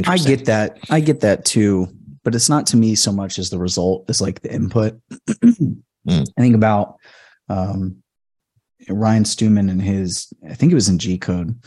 I 0.06 0.18
get 0.18 0.44
that. 0.46 0.78
I 0.90 1.00
get 1.00 1.20
that 1.20 1.44
too, 1.44 1.88
but 2.24 2.34
it's 2.34 2.48
not 2.48 2.66
to 2.68 2.76
me 2.76 2.94
so 2.94 3.12
much 3.12 3.38
as 3.38 3.50
the 3.50 3.58
result 3.58 4.04
as 4.08 4.20
like 4.20 4.40
the 4.42 4.52
input. 4.52 5.00
Mm. 6.08 6.24
I 6.38 6.40
think 6.40 6.54
about 6.54 6.96
um, 7.48 8.02
Ryan 8.88 9.24
Stewman 9.24 9.68
and 9.68 9.82
his, 9.82 10.32
I 10.48 10.54
think 10.54 10.72
it 10.72 10.76
was 10.76 10.88
in 10.88 10.98
G 10.98 11.18
Code, 11.18 11.58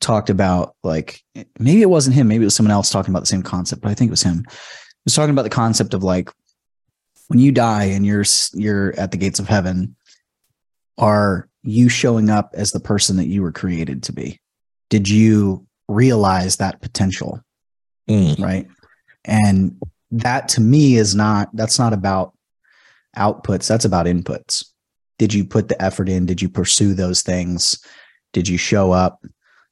talked 0.00 0.30
about 0.30 0.74
like 0.82 1.20
maybe 1.58 1.82
it 1.82 1.90
wasn't 1.90 2.16
him, 2.16 2.28
maybe 2.28 2.42
it 2.42 2.46
was 2.46 2.54
someone 2.54 2.72
else 2.72 2.90
talking 2.90 3.12
about 3.12 3.20
the 3.20 3.26
same 3.26 3.42
concept, 3.42 3.82
but 3.82 3.90
I 3.90 3.94
think 3.94 4.08
it 4.08 4.12
was 4.12 4.22
him. 4.22 4.44
He 4.48 5.04
was 5.04 5.14
talking 5.14 5.30
about 5.30 5.42
the 5.42 5.50
concept 5.50 5.94
of 5.94 6.02
like 6.02 6.30
when 7.30 7.38
you 7.38 7.52
die 7.52 7.84
and 7.84 8.04
you're 8.04 8.24
you're 8.54 8.92
at 8.98 9.12
the 9.12 9.16
gates 9.16 9.38
of 9.38 9.46
heaven, 9.46 9.94
are 10.98 11.48
you 11.62 11.88
showing 11.88 12.28
up 12.28 12.50
as 12.54 12.72
the 12.72 12.80
person 12.80 13.16
that 13.18 13.28
you 13.28 13.40
were 13.40 13.52
created 13.52 14.02
to 14.02 14.12
be? 14.12 14.40
Did 14.88 15.08
you 15.08 15.64
realize 15.86 16.56
that 16.56 16.80
potential? 16.80 17.40
Mm, 18.08 18.40
right? 18.40 18.66
And 19.24 19.80
that 20.10 20.48
to 20.48 20.60
me 20.60 20.96
is 20.96 21.14
not 21.14 21.54
that's 21.54 21.78
not 21.78 21.92
about 21.92 22.34
outputs 23.16 23.68
that's 23.68 23.84
about 23.84 24.06
inputs. 24.06 24.64
Did 25.16 25.32
you 25.32 25.44
put 25.44 25.68
the 25.68 25.80
effort 25.80 26.08
in? 26.08 26.26
Did 26.26 26.42
you 26.42 26.48
pursue 26.48 26.94
those 26.94 27.22
things? 27.22 27.80
Did 28.32 28.48
you 28.48 28.58
show 28.58 28.90
up? 28.90 29.24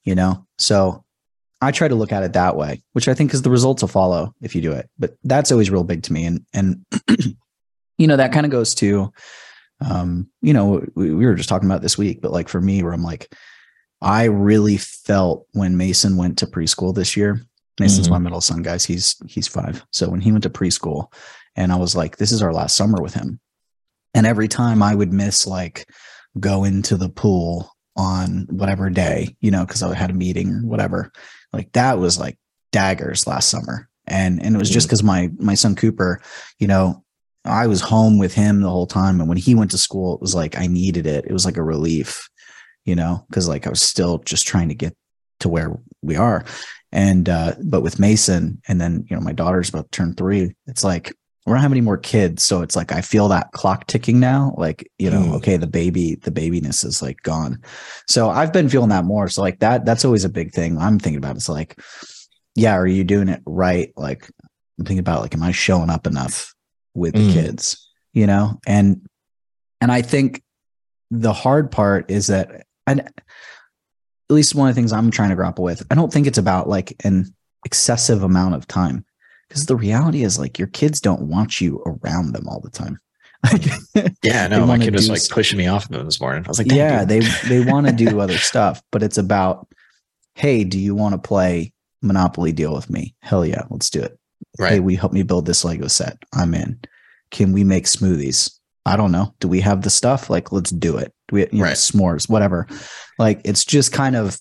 You 0.04 0.14
know? 0.14 0.46
So 0.58 1.04
i 1.60 1.72
try 1.72 1.88
to 1.88 1.96
look 1.96 2.12
at 2.12 2.22
it 2.22 2.34
that 2.34 2.54
way 2.54 2.80
which 2.92 3.08
i 3.08 3.14
think 3.14 3.34
is 3.34 3.42
the 3.42 3.50
results 3.50 3.82
will 3.82 3.88
follow 3.88 4.32
if 4.42 4.54
you 4.54 4.62
do 4.62 4.70
it 4.70 4.88
but 4.96 5.16
that's 5.24 5.50
always 5.50 5.72
real 5.72 5.82
big 5.82 6.04
to 6.04 6.12
me 6.12 6.24
and 6.24 6.46
and 6.54 6.86
you 7.98 8.06
know 8.06 8.16
that 8.16 8.32
kind 8.32 8.46
of 8.46 8.52
goes 8.52 8.74
to 8.76 9.12
um 9.80 10.28
you 10.42 10.52
know 10.52 10.82
we, 10.94 11.12
we 11.12 11.26
were 11.26 11.34
just 11.34 11.48
talking 11.48 11.68
about 11.68 11.82
this 11.82 11.98
week 11.98 12.20
but 12.22 12.32
like 12.32 12.48
for 12.48 12.60
me 12.60 12.82
where 12.82 12.92
i'm 12.92 13.02
like 13.02 13.32
i 14.00 14.24
really 14.24 14.76
felt 14.76 15.46
when 15.52 15.76
mason 15.76 16.16
went 16.16 16.38
to 16.38 16.46
preschool 16.46 16.94
this 16.94 17.16
year 17.16 17.40
Mason's 17.80 18.08
Mhm. 18.08 18.10
my 18.10 18.18
middle 18.18 18.40
son, 18.40 18.62
guys. 18.62 18.84
He's 18.84 19.14
he's 19.28 19.46
five. 19.46 19.84
So 19.92 20.08
when 20.10 20.20
he 20.20 20.32
went 20.32 20.42
to 20.42 20.50
preschool, 20.50 21.12
and 21.54 21.70
I 21.70 21.76
was 21.76 21.94
like, 21.94 22.16
this 22.16 22.32
is 22.32 22.42
our 22.42 22.52
last 22.52 22.74
summer 22.74 23.00
with 23.00 23.14
him. 23.14 23.38
And 24.14 24.26
every 24.26 24.48
time 24.48 24.82
I 24.82 24.96
would 24.96 25.12
miss 25.12 25.46
like 25.46 25.88
go 26.40 26.64
into 26.64 26.96
the 26.96 27.08
pool 27.08 27.70
on 27.94 28.48
whatever 28.50 28.90
day, 28.90 29.36
you 29.40 29.52
know, 29.52 29.64
because 29.64 29.84
I 29.84 29.94
had 29.94 30.10
a 30.10 30.12
meeting 30.12 30.54
or 30.54 30.66
whatever, 30.66 31.12
like 31.52 31.70
that 31.74 32.00
was 32.00 32.18
like 32.18 32.36
daggers 32.72 33.28
last 33.28 33.48
summer. 33.48 33.88
And 34.08 34.42
and 34.42 34.56
it 34.56 34.58
was 34.58 34.70
just 34.70 34.88
because 34.88 35.04
my 35.04 35.30
my 35.38 35.54
son 35.54 35.76
Cooper, 35.76 36.20
you 36.58 36.66
know, 36.66 37.04
I 37.44 37.66
was 37.66 37.80
home 37.80 38.18
with 38.18 38.34
him 38.34 38.60
the 38.60 38.68
whole 38.70 38.86
time. 38.86 39.20
And 39.20 39.28
when 39.28 39.38
he 39.38 39.54
went 39.54 39.70
to 39.70 39.78
school, 39.78 40.14
it 40.14 40.20
was 40.20 40.34
like 40.34 40.58
I 40.58 40.66
needed 40.66 41.06
it. 41.06 41.24
It 41.24 41.32
was 41.32 41.44
like 41.44 41.56
a 41.56 41.62
relief, 41.62 42.28
you 42.84 42.94
know, 42.94 43.24
because 43.28 43.48
like 43.48 43.66
I 43.66 43.70
was 43.70 43.80
still 43.80 44.18
just 44.18 44.46
trying 44.46 44.68
to 44.68 44.74
get 44.74 44.94
to 45.40 45.48
where 45.48 45.78
we 46.02 46.16
are. 46.16 46.44
And 46.92 47.28
uh, 47.28 47.54
but 47.64 47.82
with 47.82 47.98
Mason, 47.98 48.60
and 48.66 48.80
then 48.80 49.04
you 49.08 49.16
know 49.16 49.22
my 49.22 49.32
daughter's 49.32 49.68
about 49.68 49.90
to 49.92 49.96
turn 49.96 50.14
three. 50.14 50.54
It's 50.66 50.82
like 50.82 51.12
we 51.46 51.52
don't 51.52 51.62
have 51.62 51.72
any 51.72 51.80
more 51.82 51.98
kids, 51.98 52.42
so 52.44 52.62
it's 52.62 52.76
like 52.76 52.92
I 52.92 53.00
feel 53.02 53.28
that 53.28 53.52
clock 53.52 53.86
ticking 53.86 54.20
now. 54.20 54.54
Like 54.56 54.90
you 54.98 55.10
know, 55.10 55.20
Mm. 55.20 55.34
okay, 55.36 55.56
the 55.58 55.66
baby, 55.66 56.14
the 56.16 56.30
babiness 56.30 56.84
is 56.84 57.02
like 57.02 57.22
gone. 57.22 57.62
So 58.06 58.30
I've 58.30 58.52
been 58.54 58.68
feeling 58.70 58.88
that 58.88 59.04
more. 59.04 59.28
So 59.28 59.42
like 59.42 59.58
that, 59.60 59.84
that's 59.84 60.04
always 60.04 60.24
a 60.24 60.30
big 60.30 60.52
thing 60.52 60.78
I'm 60.78 60.98
thinking 60.98 61.18
about. 61.18 61.36
It's 61.36 61.48
like, 61.48 61.78
yeah, 62.54 62.74
are 62.74 62.86
you 62.86 63.04
doing 63.04 63.28
it 63.28 63.42
right? 63.46 63.92
Like 63.96 64.26
I'm 64.78 64.84
thinking 64.86 64.98
about 64.98 65.20
like, 65.20 65.34
am 65.34 65.42
I 65.42 65.52
showing 65.52 65.90
up 65.90 66.06
enough 66.06 66.54
with 66.98 67.14
the 67.14 67.20
Mm. 67.28 67.32
kids? 67.32 67.88
You 68.12 68.26
know, 68.26 68.58
and 68.66 69.06
and 69.80 69.90
I 69.92 70.02
think 70.02 70.42
the 71.10 71.32
hard 71.32 71.70
part 71.70 72.10
is 72.10 72.26
that 72.26 72.66
and 72.86 73.00
at 73.00 73.14
least 74.28 74.54
one 74.54 74.68
of 74.68 74.74
the 74.74 74.78
things 74.78 74.92
I'm 74.92 75.10
trying 75.10 75.30
to 75.30 75.36
grapple 75.36 75.64
with, 75.64 75.82
I 75.90 75.94
don't 75.94 76.12
think 76.12 76.26
it's 76.26 76.38
about 76.38 76.68
like 76.68 76.94
an 77.04 77.32
excessive 77.64 78.22
amount 78.22 78.54
of 78.54 78.66
time. 78.66 79.04
Because 79.48 79.64
the 79.66 79.76
reality 79.76 80.24
is 80.24 80.38
like 80.38 80.58
your 80.58 80.68
kids 80.68 81.00
don't 81.00 81.22
want 81.22 81.60
you 81.60 81.82
around 81.86 82.32
them 82.34 82.46
all 82.48 82.60
the 82.60 82.70
time. 82.70 82.98
Yeah, 84.22 84.46
no, 84.48 84.66
my 84.66 84.78
kid 84.78 84.92
was 84.94 85.08
like 85.08 85.18
s- 85.20 85.28
pushing 85.28 85.58
me 85.58 85.66
off 85.66 85.86
of 85.88 85.94
him 85.94 86.04
this 86.04 86.20
morning. 86.20 86.44
I 86.44 86.48
was 86.48 86.58
like, 86.58 86.70
yeah, 86.72 87.04
dude." 87.04 87.22
they 87.22 87.48
they 87.60 87.64
want 87.64 87.86
to 87.86 87.92
do 87.92 88.20
other 88.20 88.36
stuff, 88.50 88.82
but 88.92 89.02
it's 89.02 89.16
about, 89.18 89.68
hey, 90.34 90.64
do 90.64 90.78
you 90.78 90.94
want 90.94 91.14
to 91.14 91.18
play 91.18 91.72
Monopoly 92.02 92.52
deal 92.52 92.74
with 92.74 92.90
me? 92.90 93.14
Hell 93.20 93.46
yeah, 93.46 93.62
let's 93.70 93.88
do 93.90 94.00
it. 94.02 94.17
Hey, 94.58 94.64
right. 94.64 94.82
we 94.82 94.96
help 94.96 95.12
me 95.12 95.22
build 95.22 95.46
this 95.46 95.64
Lego 95.64 95.86
set. 95.86 96.18
I'm 96.34 96.52
in. 96.54 96.80
Can 97.30 97.52
we 97.52 97.64
make 97.64 97.84
smoothies? 97.84 98.58
I 98.84 98.96
don't 98.96 99.12
know. 99.12 99.34
Do 99.40 99.48
we 99.48 99.60
have 99.60 99.82
the 99.82 99.90
stuff? 99.90 100.30
Like, 100.30 100.50
let's 100.50 100.70
do 100.70 100.96
it. 100.96 101.12
Do 101.28 101.36
we, 101.36 101.40
you 101.52 101.58
know, 101.58 101.64
s'mores, 101.66 102.28
whatever. 102.28 102.66
Like, 103.18 103.40
it's 103.44 103.64
just 103.64 103.92
kind 103.92 104.16
of 104.16 104.38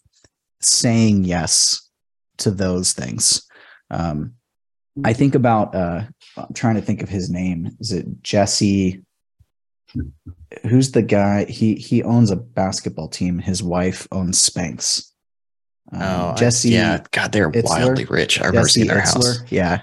saying 0.61 1.25
yes 1.25 1.89
to 2.37 2.51
those 2.51 2.93
things. 2.93 3.45
Um, 3.91 4.33
I 5.03 5.13
think 5.13 5.35
about, 5.35 5.75
uh, 5.75 6.03
I'm 6.37 6.53
trying 6.53 6.75
to 6.75 6.81
think 6.81 7.03
of 7.03 7.09
his 7.09 7.29
name. 7.29 7.75
Is 7.79 7.91
it 7.91 8.23
Jesse? 8.23 9.03
Who's 10.63 10.91
the 10.91 11.01
guy? 11.01 11.45
He 11.45 11.75
he 11.75 12.03
owns 12.03 12.31
a 12.31 12.35
basketball 12.35 13.07
team. 13.07 13.39
His 13.39 13.63
wife 13.63 14.07
owns 14.11 14.41
Spanx. 14.41 15.11
Um, 15.91 16.01
Oh, 16.01 16.31
I- 16.31 16.35
Jesse. 16.35 16.69
yeah, 16.69 17.01
God, 17.11 17.31
they're 17.31 17.49
Itzler? 17.51 17.63
wildly 17.63 18.05
rich. 18.05 18.41
I 18.41 18.47
remember 18.47 18.67
Jesse 18.67 18.81
seeing 18.81 18.87
their 18.87 19.01
house. 19.01 19.39
Yeah. 19.49 19.81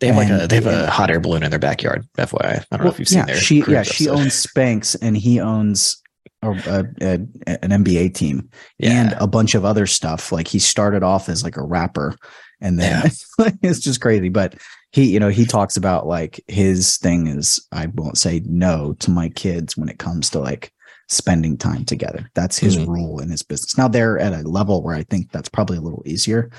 They 0.00 0.08
have 0.08 0.16
like 0.16 0.30
a 0.30 0.46
they 0.48 0.56
have 0.56 0.66
and- 0.66 0.82
a 0.82 0.90
hot 0.90 1.10
air 1.10 1.20
balloon 1.20 1.42
in 1.44 1.50
their 1.50 1.60
backyard. 1.60 2.06
FYI, 2.18 2.64
I 2.70 2.76
don't 2.76 2.84
know 2.84 2.90
if 2.90 2.98
you've 2.98 3.08
seen 3.08 3.18
yeah, 3.18 3.26
their 3.26 3.36
she 3.36 3.62
yeah 3.68 3.82
she 3.82 4.08
owns 4.08 4.44
Spanx 4.44 4.96
and 5.00 5.16
he 5.16 5.38
owns 5.40 6.02
a, 6.42 6.50
a, 6.50 6.84
a, 7.00 7.64
an 7.64 7.84
NBA 7.84 8.14
team 8.14 8.48
yeah. 8.78 8.90
and 8.90 9.12
a 9.20 9.28
bunch 9.28 9.54
of 9.54 9.64
other 9.64 9.86
stuff. 9.86 10.32
Like 10.32 10.48
he 10.48 10.58
started 10.58 11.04
off 11.04 11.28
as 11.28 11.44
like 11.44 11.56
a 11.56 11.62
rapper, 11.62 12.16
and 12.60 12.80
then 12.80 13.10
it's 13.62 13.78
just 13.78 14.00
crazy. 14.00 14.28
But 14.28 14.56
he 14.90 15.04
you 15.04 15.20
know 15.20 15.28
he 15.28 15.44
talks 15.44 15.76
about 15.76 16.06
like 16.08 16.42
his 16.48 16.96
thing 16.96 17.28
is 17.28 17.64
I 17.70 17.86
won't 17.94 18.18
say 18.18 18.42
no 18.44 18.94
to 19.00 19.10
my 19.12 19.28
kids 19.28 19.76
when 19.76 19.88
it 19.88 20.00
comes 20.00 20.30
to 20.30 20.40
like 20.40 20.72
spending 21.12 21.56
time 21.56 21.84
together. 21.84 22.30
That's 22.34 22.58
his 22.58 22.76
Mhm. 22.76 22.88
rule 22.88 23.20
in 23.20 23.30
his 23.30 23.42
business. 23.42 23.76
Now 23.76 23.88
they're 23.88 24.18
at 24.18 24.32
a 24.32 24.48
level 24.48 24.82
where 24.82 24.94
I 24.94 25.02
think 25.04 25.30
that's 25.30 25.48
probably 25.48 25.76
a 25.76 25.80
little 25.80 26.02
easier 26.06 26.50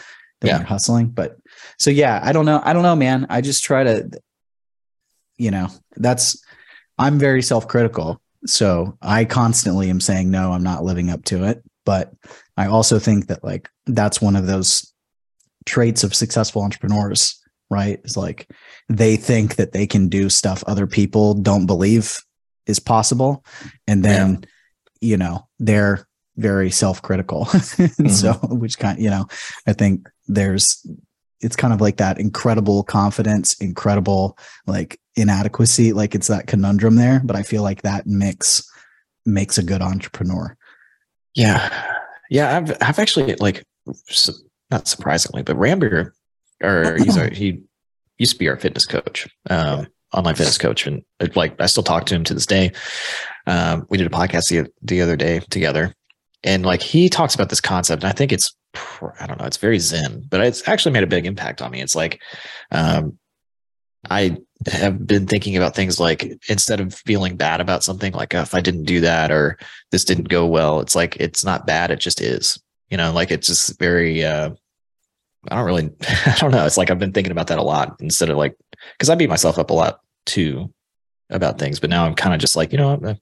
than 0.42 0.50
Yeah. 0.50 0.64
hustling. 0.64 1.08
But 1.10 1.38
so 1.80 1.90
yeah, 1.90 2.20
I 2.24 2.32
don't 2.32 2.46
know. 2.46 2.62
I 2.64 2.74
don't 2.74 2.84
know, 2.84 2.96
man. 2.96 3.26
I 3.30 3.42
just 3.42 3.64
try 3.64 3.84
to, 3.84 4.10
you 5.38 5.52
know, 5.52 5.68
that's 5.98 6.42
I'm 7.00 7.18
very 7.18 7.42
self-critical. 7.42 8.22
So 8.46 8.98
I 9.02 9.26
constantly 9.26 9.90
am 9.90 10.00
saying 10.00 10.30
no, 10.30 10.52
I'm 10.52 10.64
not 10.64 10.84
living 10.84 11.10
up 11.10 11.24
to 11.26 11.46
it. 11.46 11.64
But 11.86 12.14
I 12.56 12.68
also 12.68 13.00
think 13.00 13.28
that 13.28 13.44
like 13.44 13.70
that's 13.88 14.22
one 14.22 14.36
of 14.36 14.46
those 14.46 14.94
traits 15.66 16.04
of 16.04 16.14
successful 16.14 16.62
entrepreneurs, 16.62 17.42
right? 17.70 18.00
Is 18.04 18.16
like 18.16 18.50
they 18.90 19.16
think 19.16 19.56
that 19.56 19.72
they 19.72 19.88
can 19.88 20.08
do 20.10 20.30
stuff 20.30 20.64
other 20.68 20.86
people 20.88 21.34
don't 21.34 21.66
believe 21.66 22.20
is 22.68 22.80
possible. 22.80 23.44
And 23.88 24.04
then, 24.04 24.46
you 25.02 25.18
know, 25.18 25.48
they're 25.60 26.08
very 26.38 26.72
self-critical. 26.72 27.48
And 28.00 28.12
So 28.12 28.34
which 28.50 28.80
kind, 28.80 29.00
you 29.00 29.10
know, 29.10 29.28
I 29.68 29.74
think 29.74 30.08
there's 30.28 30.86
it's 31.42 31.56
kind 31.58 31.74
of 31.74 31.82
like 31.82 31.98
that 31.98 32.20
incredible 32.20 32.84
confidence, 32.84 33.54
incredible 33.60 34.38
like 34.66 35.00
inadequacy. 35.16 35.92
Like 35.94 36.16
it's 36.16 36.28
that 36.28 36.48
conundrum 36.48 36.96
there. 36.96 37.22
But 37.24 37.36
I 37.36 37.44
feel 37.44 37.64
like 37.64 37.82
that 37.82 38.08
mix 38.08 38.64
makes 39.26 39.58
a 39.58 39.64
good 39.64 39.82
entrepreneur. 39.82 40.56
Yeah, 41.36 41.70
yeah. 42.30 42.58
I've 42.58 42.78
I've 42.82 43.00
actually 43.00 43.36
like 43.36 43.64
not 44.72 44.88
surprisingly, 44.88 45.44
but 45.44 45.58
Rambier, 45.58 46.12
or 46.62 46.96
he's 46.98 47.18
our, 47.18 47.30
he 47.30 47.64
used 48.18 48.34
to 48.34 48.40
be 48.40 48.48
our 48.48 48.58
fitness 48.58 48.86
coach, 48.86 49.28
um, 49.50 49.88
online 50.14 50.36
fitness 50.36 50.58
coach, 50.58 50.88
and 50.88 51.04
uh, 51.20 51.28
like 51.36 51.60
I 51.60 51.66
still 51.66 51.84
talk 51.84 52.06
to 52.06 52.16
him 52.16 52.24
to 52.26 52.34
this 52.34 52.46
day. 52.46 52.72
Um, 53.48 53.86
we 53.90 53.98
did 53.98 54.08
a 54.08 54.12
podcast 54.12 54.50
the 54.50 54.70
the 54.82 55.02
other 55.02 55.16
day 55.16 55.40
together, 55.50 55.94
and 56.44 56.66
like 56.66 56.82
he 56.82 57.10
talks 57.10 57.36
about 57.36 57.50
this 57.50 57.62
concept, 57.62 58.04
and 58.04 58.10
I 58.10 58.14
think 58.14 58.32
it's 58.32 58.56
I 59.20 59.28
don't 59.28 59.40
know, 59.40 59.46
it's 59.46 59.58
very 59.58 59.80
zen, 59.80 60.26
but 60.30 60.42
it's 60.42 60.68
actually 60.68 60.94
made 60.94 61.04
a 61.04 61.08
big 61.08 61.26
impact 61.26 61.62
on 61.62 61.72
me. 61.72 61.82
It's 61.82 61.96
like, 61.96 62.22
um, 62.72 63.18
I 64.10 64.38
have 64.68 65.06
been 65.06 65.28
thinking 65.28 65.58
about 65.58 65.76
things 65.76 66.00
like 66.00 66.24
instead 66.50 66.80
of 66.80 66.94
feeling 66.94 67.36
bad 67.38 67.62
about 67.62 67.84
something, 67.84 68.14
like 68.14 68.34
oh, 68.36 68.42
if 68.42 68.56
I 68.56 68.62
didn't 68.62 68.84
do 68.84 69.02
that 69.02 69.32
or 69.32 69.58
this 69.92 70.06
didn't 70.06 70.30
go 70.30 70.46
well, 70.46 70.80
it's 70.80 70.96
like 70.96 71.18
it's 71.18 71.46
not 71.46 71.68
bad, 71.68 71.92
it 71.92 72.00
just 72.00 72.22
is. 72.22 72.62
You 72.90 72.98
know, 72.98 73.12
like 73.12 73.32
it's 73.32 73.48
just 73.48 73.80
very 73.80 74.24
uh 74.24 74.52
I 75.50 75.56
don't 75.56 75.66
really 75.66 75.90
I 76.26 76.36
don't 76.40 76.52
know. 76.52 76.66
It's 76.66 76.78
like 76.78 76.92
I've 76.92 77.00
been 77.00 77.14
thinking 77.14 77.32
about 77.32 77.48
that 77.48 77.60
a 77.60 77.64
lot 77.64 77.98
instead 78.00 78.30
of 78.30 78.38
like 78.38 78.56
because 78.94 79.10
I 79.10 79.16
beat 79.16 79.30
myself 79.30 79.58
up 79.58 79.70
a 79.70 79.74
lot 79.74 80.00
too 80.26 80.74
about 81.30 81.60
things, 81.60 81.80
but 81.80 81.90
now 81.90 82.06
I'm 82.06 82.16
kind 82.16 82.34
of 82.34 82.40
just 82.40 82.56
like, 82.56 82.72
you 82.72 82.78
know, 82.78 82.96
what, 82.96 83.18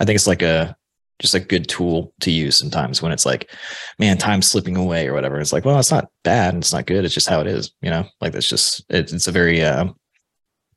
I 0.00 0.04
think 0.04 0.16
it's 0.16 0.26
like 0.26 0.42
a 0.42 0.76
just 1.18 1.34
a 1.34 1.40
good 1.40 1.68
tool 1.68 2.12
to 2.20 2.30
use 2.30 2.58
sometimes 2.58 3.00
when 3.00 3.12
it's 3.12 3.24
like, 3.24 3.50
man, 3.98 4.18
time's 4.18 4.46
slipping 4.46 4.76
away 4.76 5.08
or 5.08 5.14
whatever. 5.14 5.40
It's 5.40 5.52
like, 5.52 5.64
well, 5.64 5.78
it's 5.78 5.90
not 5.90 6.10
bad 6.24 6.54
and 6.54 6.62
it's 6.62 6.72
not 6.72 6.86
good. 6.86 7.04
It's 7.04 7.14
just 7.14 7.28
how 7.28 7.40
it 7.40 7.46
is, 7.46 7.72
you 7.80 7.90
know, 7.90 8.06
like 8.20 8.32
that's 8.32 8.48
just, 8.48 8.84
it's, 8.90 9.12
it's 9.12 9.26
a 9.26 9.32
very, 9.32 9.62
uh, 9.62 9.86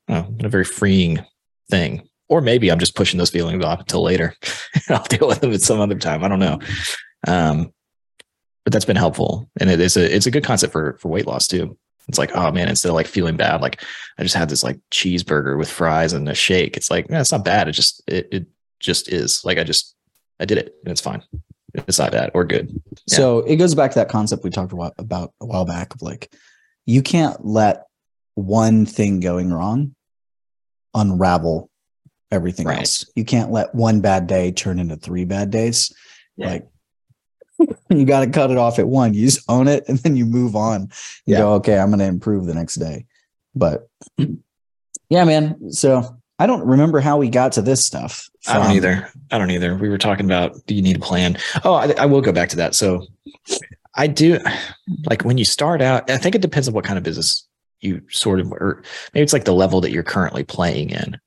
a 0.08 0.48
very 0.48 0.64
freeing 0.64 1.24
thing. 1.70 2.08
Or 2.28 2.40
maybe 2.40 2.70
I'm 2.70 2.78
just 2.78 2.96
pushing 2.96 3.18
those 3.18 3.30
feelings 3.30 3.64
off 3.64 3.80
until 3.80 4.02
later. 4.02 4.34
I'll 4.88 5.02
deal 5.04 5.28
with 5.28 5.40
them 5.40 5.52
at 5.52 5.62
some 5.62 5.80
other 5.80 5.98
time. 5.98 6.24
I 6.24 6.28
don't 6.28 6.38
know. 6.38 6.58
Um, 7.26 7.72
but 8.64 8.72
that's 8.72 8.84
been 8.84 8.96
helpful. 8.96 9.50
And 9.60 9.68
it 9.68 9.80
is 9.80 9.96
a, 9.96 10.14
it's 10.14 10.26
a 10.26 10.30
good 10.30 10.44
concept 10.44 10.72
for, 10.72 10.96
for 11.00 11.08
weight 11.08 11.26
loss 11.26 11.48
too. 11.48 11.76
It's 12.10 12.18
like, 12.18 12.32
oh 12.34 12.52
man, 12.52 12.68
instead 12.68 12.90
of 12.90 12.94
like 12.94 13.06
feeling 13.06 13.36
bad, 13.36 13.62
like 13.62 13.82
I 14.18 14.22
just 14.22 14.34
had 14.34 14.48
this 14.48 14.62
like 14.62 14.78
cheeseburger 14.90 15.56
with 15.56 15.70
fries 15.70 16.12
and 16.12 16.28
a 16.28 16.34
shake. 16.34 16.76
It's 16.76 16.90
like, 16.90 17.06
yeah, 17.08 17.20
it's 17.20 17.32
not 17.32 17.44
bad. 17.44 17.68
It 17.68 17.72
just, 17.72 18.02
it, 18.06 18.28
it 18.30 18.46
just 18.78 19.10
is 19.10 19.44
like, 19.44 19.58
I 19.58 19.64
just, 19.64 19.94
I 20.38 20.44
did 20.44 20.58
it 20.58 20.74
and 20.84 20.92
it's 20.92 21.00
fine. 21.00 21.22
It's 21.72 21.98
not 21.98 22.12
bad 22.12 22.30
or 22.34 22.44
good. 22.44 22.70
Yeah. 23.06 23.16
So 23.16 23.38
it 23.40 23.56
goes 23.56 23.74
back 23.74 23.92
to 23.92 23.98
that 24.00 24.08
concept 24.08 24.44
we 24.44 24.50
talked 24.50 24.72
about, 24.72 24.92
about 24.98 25.32
a 25.40 25.46
while 25.46 25.64
back 25.64 25.94
of 25.94 26.02
like, 26.02 26.30
you 26.84 27.02
can't 27.02 27.44
let 27.44 27.84
one 28.34 28.86
thing 28.86 29.20
going 29.20 29.52
wrong 29.52 29.94
unravel 30.94 31.70
everything 32.32 32.66
Right. 32.66 32.78
else. 32.78 33.10
You 33.14 33.24
can't 33.24 33.50
let 33.50 33.74
one 33.74 34.00
bad 34.00 34.26
day 34.26 34.52
turn 34.52 34.78
into 34.78 34.96
three 34.96 35.24
bad 35.24 35.50
days. 35.50 35.92
Yeah. 36.36 36.50
Like 36.50 36.68
you 37.90 38.04
got 38.04 38.20
to 38.24 38.30
cut 38.30 38.50
it 38.50 38.56
off 38.58 38.78
at 38.78 38.88
one. 38.88 39.14
You 39.14 39.26
just 39.26 39.48
own 39.48 39.68
it 39.68 39.84
and 39.88 39.98
then 39.98 40.16
you 40.16 40.24
move 40.24 40.56
on. 40.56 40.82
You 41.26 41.34
Yeah. 41.34 41.38
go, 41.38 41.52
okay, 41.54 41.78
I'm 41.78 41.90
going 41.90 41.98
to 42.00 42.06
improve 42.06 42.46
the 42.46 42.54
next 42.54 42.76
day. 42.76 43.06
But 43.54 43.88
yeah, 45.08 45.24
man. 45.24 45.72
So 45.72 46.16
I 46.38 46.46
don't 46.46 46.64
remember 46.66 47.00
how 47.00 47.18
we 47.18 47.28
got 47.28 47.52
to 47.52 47.62
this 47.62 47.84
stuff. 47.84 48.28
I 48.46 48.54
don't 48.58 48.72
either. 48.72 49.08
I 49.30 49.38
don't 49.38 49.50
either. 49.50 49.74
We 49.74 49.88
were 49.88 49.98
talking 49.98 50.24
about 50.24 50.56
do 50.66 50.74
you 50.74 50.82
need 50.82 50.96
a 50.96 51.00
plan? 51.00 51.36
Oh, 51.64 51.74
I, 51.74 51.92
I 51.98 52.06
will 52.06 52.22
go 52.22 52.32
back 52.32 52.48
to 52.50 52.56
that. 52.56 52.74
So 52.74 53.06
I 53.94 54.06
do 54.06 54.38
like 55.08 55.22
when 55.24 55.36
you 55.36 55.44
start 55.44 55.82
out, 55.82 56.08
I 56.10 56.16
think 56.16 56.34
it 56.34 56.40
depends 56.42 56.68
on 56.68 56.74
what 56.74 56.84
kind 56.84 56.96
of 56.96 57.04
business 57.04 57.46
you 57.80 58.00
sort 58.10 58.40
of, 58.40 58.52
or 58.52 58.82
maybe 59.12 59.22
it's 59.22 59.32
like 59.32 59.44
the 59.44 59.52
level 59.54 59.80
that 59.82 59.90
you're 59.90 60.02
currently 60.02 60.44
playing 60.44 60.90
in. 60.90 61.18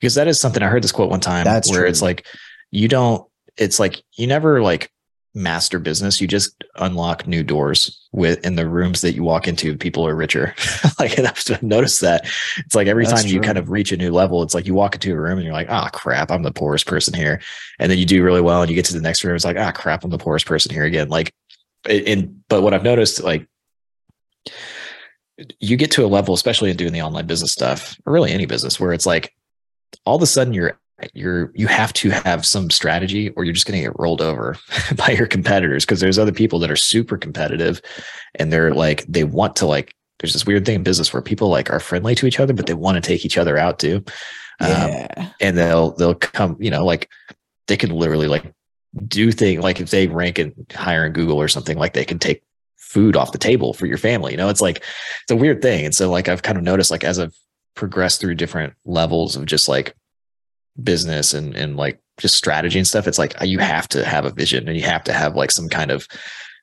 Because 0.00 0.14
that 0.14 0.28
is 0.28 0.40
something 0.40 0.62
I 0.62 0.66
heard 0.68 0.82
this 0.82 0.92
quote 0.92 1.10
one 1.10 1.20
time 1.20 1.44
That's 1.44 1.70
where 1.70 1.80
true. 1.80 1.88
it's 1.88 2.00
like, 2.02 2.26
you 2.70 2.88
don't, 2.88 3.26
it's 3.56 3.78
like 3.78 4.02
you 4.16 4.26
never 4.26 4.62
like 4.62 4.90
master 5.34 5.78
business. 5.78 6.20
You 6.20 6.26
just 6.26 6.64
unlock 6.76 7.26
new 7.26 7.42
doors 7.42 8.08
with 8.12 8.44
in 8.44 8.56
the 8.56 8.68
rooms 8.68 9.00
that 9.02 9.14
you 9.14 9.22
walk 9.22 9.46
into. 9.46 9.76
People 9.76 10.06
are 10.06 10.14
richer. 10.14 10.54
like 10.98 11.16
and 11.18 11.26
I've 11.26 11.62
noticed 11.62 12.00
that 12.00 12.26
it's 12.58 12.74
like 12.74 12.88
every 12.88 13.04
That's 13.04 13.22
time 13.22 13.30
you 13.30 13.40
kind 13.40 13.58
of 13.58 13.70
reach 13.70 13.92
a 13.92 13.96
new 13.96 14.10
level, 14.10 14.42
it's 14.42 14.54
like 14.54 14.66
you 14.66 14.74
walk 14.74 14.94
into 14.94 15.12
a 15.12 15.20
room 15.20 15.38
and 15.38 15.44
you're 15.44 15.52
like, 15.52 15.70
ah, 15.70 15.88
crap, 15.92 16.30
I'm 16.30 16.42
the 16.42 16.52
poorest 16.52 16.86
person 16.86 17.14
here. 17.14 17.40
And 17.78 17.90
then 17.90 17.98
you 17.98 18.06
do 18.06 18.22
really 18.22 18.40
well 18.40 18.62
and 18.62 18.70
you 18.70 18.74
get 18.74 18.86
to 18.86 18.94
the 18.94 19.00
next 19.00 19.22
room. 19.24 19.36
It's 19.36 19.44
like, 19.44 19.56
ah, 19.56 19.72
crap, 19.72 20.04
I'm 20.04 20.10
the 20.10 20.18
poorest 20.18 20.46
person 20.46 20.72
here 20.72 20.84
again. 20.84 21.08
Like, 21.08 21.32
and 21.88 22.42
but 22.48 22.62
what 22.62 22.74
I've 22.74 22.82
noticed, 22.82 23.22
like, 23.22 23.46
you 25.58 25.76
get 25.76 25.90
to 25.92 26.04
a 26.04 26.08
level, 26.08 26.34
especially 26.34 26.70
in 26.70 26.76
doing 26.76 26.92
the 26.92 27.02
online 27.02 27.26
business 27.26 27.52
stuff, 27.52 27.98
or 28.04 28.12
really 28.12 28.32
any 28.32 28.46
business, 28.46 28.78
where 28.78 28.92
it's 28.92 29.06
like 29.06 29.34
all 30.04 30.16
of 30.16 30.22
a 30.22 30.26
sudden 30.26 30.52
you're 30.52 30.78
you're 31.14 31.50
you 31.54 31.66
have 31.66 31.92
to 31.94 32.10
have 32.10 32.44
some 32.46 32.70
strategy 32.70 33.30
or 33.30 33.44
you're 33.44 33.54
just 33.54 33.66
going 33.66 33.78
to 33.78 33.86
get 33.88 33.98
rolled 33.98 34.20
over 34.20 34.56
by 34.96 35.10
your 35.10 35.26
competitors 35.26 35.84
because 35.84 36.00
there's 36.00 36.18
other 36.18 36.32
people 36.32 36.58
that 36.58 36.70
are 36.70 36.76
super 36.76 37.16
competitive 37.16 37.80
and 38.36 38.52
they're 38.52 38.74
like 38.74 39.04
they 39.06 39.24
want 39.24 39.56
to 39.56 39.66
like 39.66 39.94
there's 40.18 40.32
this 40.32 40.46
weird 40.46 40.66
thing 40.66 40.76
in 40.76 40.82
business 40.82 41.12
where 41.12 41.22
people 41.22 41.48
like 41.48 41.70
are 41.70 41.80
friendly 41.80 42.14
to 42.14 42.26
each 42.26 42.40
other 42.40 42.52
but 42.52 42.66
they 42.66 42.74
want 42.74 42.96
to 42.96 43.00
take 43.00 43.24
each 43.24 43.38
other 43.38 43.56
out 43.58 43.78
too 43.78 44.04
Yeah. 44.60 45.06
um, 45.16 45.30
and 45.40 45.56
they'll 45.58 45.92
they'll 45.92 46.14
come 46.14 46.56
you 46.60 46.70
know 46.70 46.84
like 46.84 47.08
they 47.66 47.76
can 47.76 47.90
literally 47.90 48.26
like 48.28 48.52
do 49.06 49.30
things 49.32 49.62
like 49.62 49.80
if 49.80 49.90
they 49.90 50.08
rank 50.08 50.38
and 50.38 50.52
higher 50.74 51.06
in 51.06 51.12
google 51.12 51.40
or 51.40 51.48
something 51.48 51.78
like 51.78 51.92
they 51.92 52.04
can 52.04 52.18
take 52.18 52.42
food 52.76 53.14
off 53.16 53.30
the 53.32 53.38
table 53.38 53.72
for 53.72 53.86
your 53.86 53.98
family 53.98 54.32
you 54.32 54.36
know 54.36 54.48
it's 54.48 54.60
like 54.60 54.78
it's 54.78 55.30
a 55.30 55.36
weird 55.36 55.62
thing 55.62 55.84
and 55.84 55.94
so 55.94 56.10
like 56.10 56.28
i've 56.28 56.42
kind 56.42 56.58
of 56.58 56.64
noticed 56.64 56.90
like 56.90 57.04
as 57.04 57.18
i've 57.20 57.34
progressed 57.76 58.20
through 58.20 58.34
different 58.34 58.72
levels 58.84 59.36
of 59.36 59.46
just 59.46 59.68
like 59.68 59.94
business 60.84 61.34
and 61.34 61.54
and 61.54 61.76
like 61.76 62.00
just 62.18 62.36
strategy 62.36 62.78
and 62.78 62.86
stuff 62.86 63.06
it's 63.06 63.18
like 63.18 63.34
you 63.42 63.58
have 63.58 63.88
to 63.88 64.04
have 64.04 64.24
a 64.24 64.30
vision 64.30 64.68
and 64.68 64.76
you 64.76 64.84
have 64.84 65.02
to 65.04 65.12
have 65.12 65.36
like 65.36 65.50
some 65.50 65.68
kind 65.68 65.90
of 65.90 66.06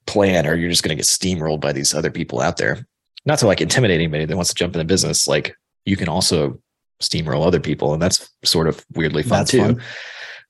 plan 0.05 0.47
or 0.47 0.55
you're 0.55 0.69
just 0.69 0.83
going 0.83 0.95
to 0.95 0.95
get 0.95 1.05
steamrolled 1.05 1.59
by 1.59 1.71
these 1.73 1.93
other 1.93 2.11
people 2.11 2.39
out 2.39 2.57
there 2.57 2.85
not 3.25 3.39
to 3.39 3.47
like 3.47 3.59
intimidate 3.61 3.95
anybody 3.95 4.25
that 4.25 4.35
wants 4.35 4.49
to 4.49 4.55
jump 4.55 4.73
in 4.75 4.79
the 4.79 4.85
business 4.85 5.27
like 5.27 5.55
you 5.85 5.95
can 5.97 6.07
also 6.07 6.59
steamroll 7.01 7.45
other 7.45 7.59
people 7.59 7.93
and 7.93 8.01
that's 8.01 8.29
sort 8.43 8.67
of 8.67 8.85
weirdly 8.95 9.23
fun 9.23 9.39
That's 9.39 9.51
too 9.51 9.59
fun. 9.59 9.81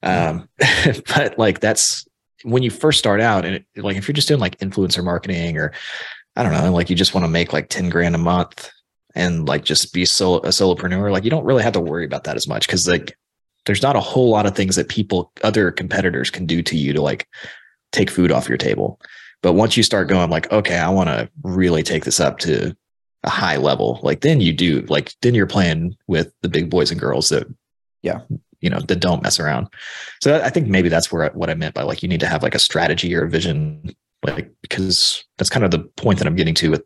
um 0.03 0.49
but 1.15 1.37
like 1.37 1.59
that's 1.59 2.05
when 2.43 2.63
you 2.63 2.69
first 2.69 2.99
start 2.99 3.19
out 3.19 3.45
and 3.45 3.55
it, 3.55 3.65
like 3.77 3.97
if 3.97 4.07
you're 4.07 4.13
just 4.13 4.27
doing 4.27 4.39
like 4.39 4.57
influencer 4.59 5.03
marketing 5.03 5.57
or 5.57 5.73
i 6.35 6.43
don't 6.43 6.53
know 6.53 6.71
like 6.71 6.89
you 6.89 6.95
just 6.95 7.13
want 7.13 7.23
to 7.23 7.29
make 7.29 7.53
like 7.53 7.69
10 7.69 7.89
grand 7.89 8.13
a 8.13 8.19
month 8.19 8.69
and 9.15 9.47
like 9.47 9.63
just 9.63 9.93
be 9.93 10.05
solo, 10.05 10.37
a 10.39 10.49
solopreneur 10.49 11.11
like 11.11 11.23
you 11.23 11.31
don't 11.31 11.45
really 11.45 11.63
have 11.63 11.73
to 11.73 11.79
worry 11.79 12.05
about 12.05 12.25
that 12.25 12.35
as 12.35 12.47
much 12.47 12.67
because 12.67 12.87
like 12.87 13.17
there's 13.67 13.83
not 13.83 13.95
a 13.95 14.01
whole 14.01 14.29
lot 14.31 14.45
of 14.47 14.55
things 14.55 14.75
that 14.75 14.89
people 14.89 15.31
other 15.43 15.71
competitors 15.71 16.29
can 16.31 16.45
do 16.45 16.63
to 16.63 16.75
you 16.75 16.93
to 16.93 17.01
like 17.01 17.27
take 17.91 18.09
food 18.09 18.31
off 18.31 18.49
your 18.49 18.57
table 18.57 18.99
but 19.43 19.53
once 19.53 19.77
you 19.77 19.83
start 19.83 20.07
going 20.07 20.29
like 20.31 20.51
okay 20.51 20.77
i 20.77 20.89
want 20.89 21.07
to 21.07 21.29
really 21.43 21.83
take 21.83 22.03
this 22.05 22.19
up 22.19 22.39
to 22.39 22.75
a 23.23 23.29
high 23.29 23.57
level 23.57 23.99
like 24.03 24.21
then 24.21 24.41
you 24.41 24.53
do 24.53 24.81
like 24.83 25.13
then 25.21 25.35
you're 25.35 25.45
playing 25.45 25.95
with 26.07 26.33
the 26.41 26.49
big 26.49 26.69
boys 26.69 26.89
and 26.91 26.99
girls 26.99 27.29
that 27.29 27.45
Yeah. 28.01 28.21
you 28.61 28.69
know 28.69 28.79
that 28.79 28.99
don't 28.99 29.23
mess 29.23 29.39
around 29.39 29.67
so 30.21 30.41
i 30.41 30.49
think 30.49 30.67
maybe 30.67 30.89
that's 30.89 31.11
where 31.11 31.29
what 31.31 31.49
i 31.49 31.53
meant 31.53 31.75
by 31.75 31.83
like 31.83 32.01
you 32.01 32.09
need 32.09 32.21
to 32.21 32.27
have 32.27 32.43
like 32.43 32.55
a 32.55 32.59
strategy 32.59 33.13
or 33.15 33.25
a 33.25 33.29
vision 33.29 33.93
like 34.25 34.51
because 34.61 35.23
that's 35.37 35.49
kind 35.49 35.65
of 35.65 35.71
the 35.71 35.79
point 35.95 36.19
that 36.19 36.27
i'm 36.27 36.35
getting 36.35 36.55
to 36.55 36.71
with 36.71 36.83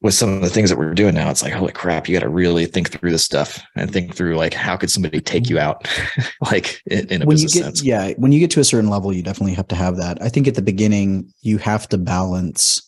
with 0.00 0.14
some 0.14 0.32
of 0.32 0.40
the 0.42 0.48
things 0.50 0.70
that 0.70 0.78
we're 0.78 0.94
doing 0.94 1.14
now 1.14 1.28
it's 1.30 1.42
like 1.42 1.52
holy 1.52 1.72
crap 1.72 2.08
you 2.08 2.14
got 2.14 2.22
to 2.22 2.28
really 2.28 2.66
think 2.66 2.90
through 2.90 3.10
this 3.10 3.24
stuff 3.24 3.60
and 3.76 3.92
think 3.92 4.14
through 4.14 4.36
like 4.36 4.54
how 4.54 4.76
could 4.76 4.90
somebody 4.90 5.20
take 5.20 5.48
you 5.50 5.58
out 5.58 5.88
like 6.50 6.80
in, 6.86 7.06
in 7.08 7.22
a 7.22 7.26
when 7.26 7.36
you 7.36 7.44
business 7.44 7.54
get 7.54 7.64
sense 7.64 7.82
yeah 7.82 8.12
when 8.16 8.30
you 8.32 8.38
get 8.38 8.50
to 8.50 8.60
a 8.60 8.64
certain 8.64 8.90
level 8.90 9.12
you 9.12 9.22
definitely 9.22 9.54
have 9.54 9.68
to 9.68 9.74
have 9.74 9.96
that 9.96 10.20
i 10.22 10.28
think 10.28 10.46
at 10.46 10.54
the 10.54 10.62
beginning 10.62 11.32
you 11.42 11.58
have 11.58 11.88
to 11.88 11.98
balance 11.98 12.82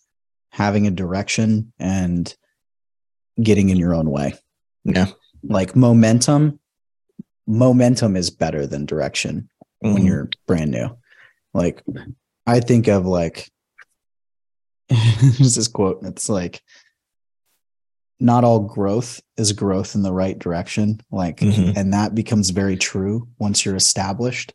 having 0.50 0.86
a 0.86 0.90
direction 0.90 1.72
and 1.78 2.34
getting 3.42 3.68
in 3.70 3.76
your 3.76 3.94
own 3.94 4.10
way 4.10 4.34
Yeah. 4.84 5.06
like 5.42 5.74
momentum 5.74 6.58
momentum 7.46 8.16
is 8.16 8.30
better 8.30 8.66
than 8.66 8.86
direction 8.86 9.48
when 9.80 9.96
Mhm. 10.02 10.06
you're 10.06 10.28
brand 10.46 10.70
new 10.70 10.96
like 11.54 11.82
i 12.46 12.60
think 12.60 12.86
of 12.86 13.06
like 13.06 13.50
there's 14.88 15.54
this 15.54 15.68
quote 15.68 16.02
and 16.02 16.10
it's 16.10 16.28
like 16.28 16.62
not 18.20 18.44
all 18.44 18.60
growth 18.60 19.20
is 19.36 19.52
growth 19.52 19.94
in 19.94 20.02
the 20.02 20.12
right 20.12 20.38
direction. 20.38 21.00
Like 21.10 21.38
Mhm. 21.38 21.76
and 21.76 21.92
that 21.92 22.14
becomes 22.14 22.50
very 22.50 22.76
true 22.76 23.28
once 23.38 23.64
you're 23.64 23.76
established. 23.76 24.52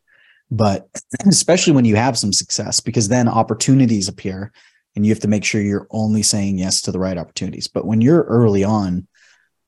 But 0.50 0.88
especially 1.26 1.72
when 1.72 1.84
you 1.84 1.96
have 1.96 2.16
some 2.16 2.32
success 2.32 2.78
because 2.80 3.08
then 3.08 3.28
opportunities 3.28 4.06
appear 4.08 4.52
and 4.94 5.04
you 5.04 5.12
have 5.12 5.20
to 5.20 5.28
make 5.28 5.44
sure 5.44 5.60
you're 5.60 5.88
only 5.90 6.22
saying 6.22 6.58
yes 6.58 6.80
to 6.82 6.92
the 6.92 6.98
right 7.00 7.18
opportunities. 7.18 7.66
But 7.68 7.86
when 7.86 8.00
you're 8.00 8.22
early 8.22 8.62
on 8.64 9.06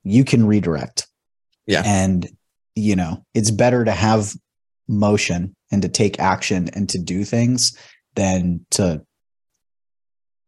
you 0.04 0.24
can 0.24 0.46
redirect. 0.46 1.06
Yeah. 1.66 1.82
and 1.84 2.26
you 2.76 2.94
know 2.96 3.26
it's 3.34 3.50
better 3.50 3.84
to 3.84 3.90
have 3.92 4.32
motion 4.86 5.54
and 5.72 5.82
to 5.82 5.88
take 5.88 6.20
action 6.20 6.70
and 6.74 6.88
to 6.90 6.98
do 6.98 7.24
things 7.24 7.76
than 8.14 8.64
to 8.70 9.02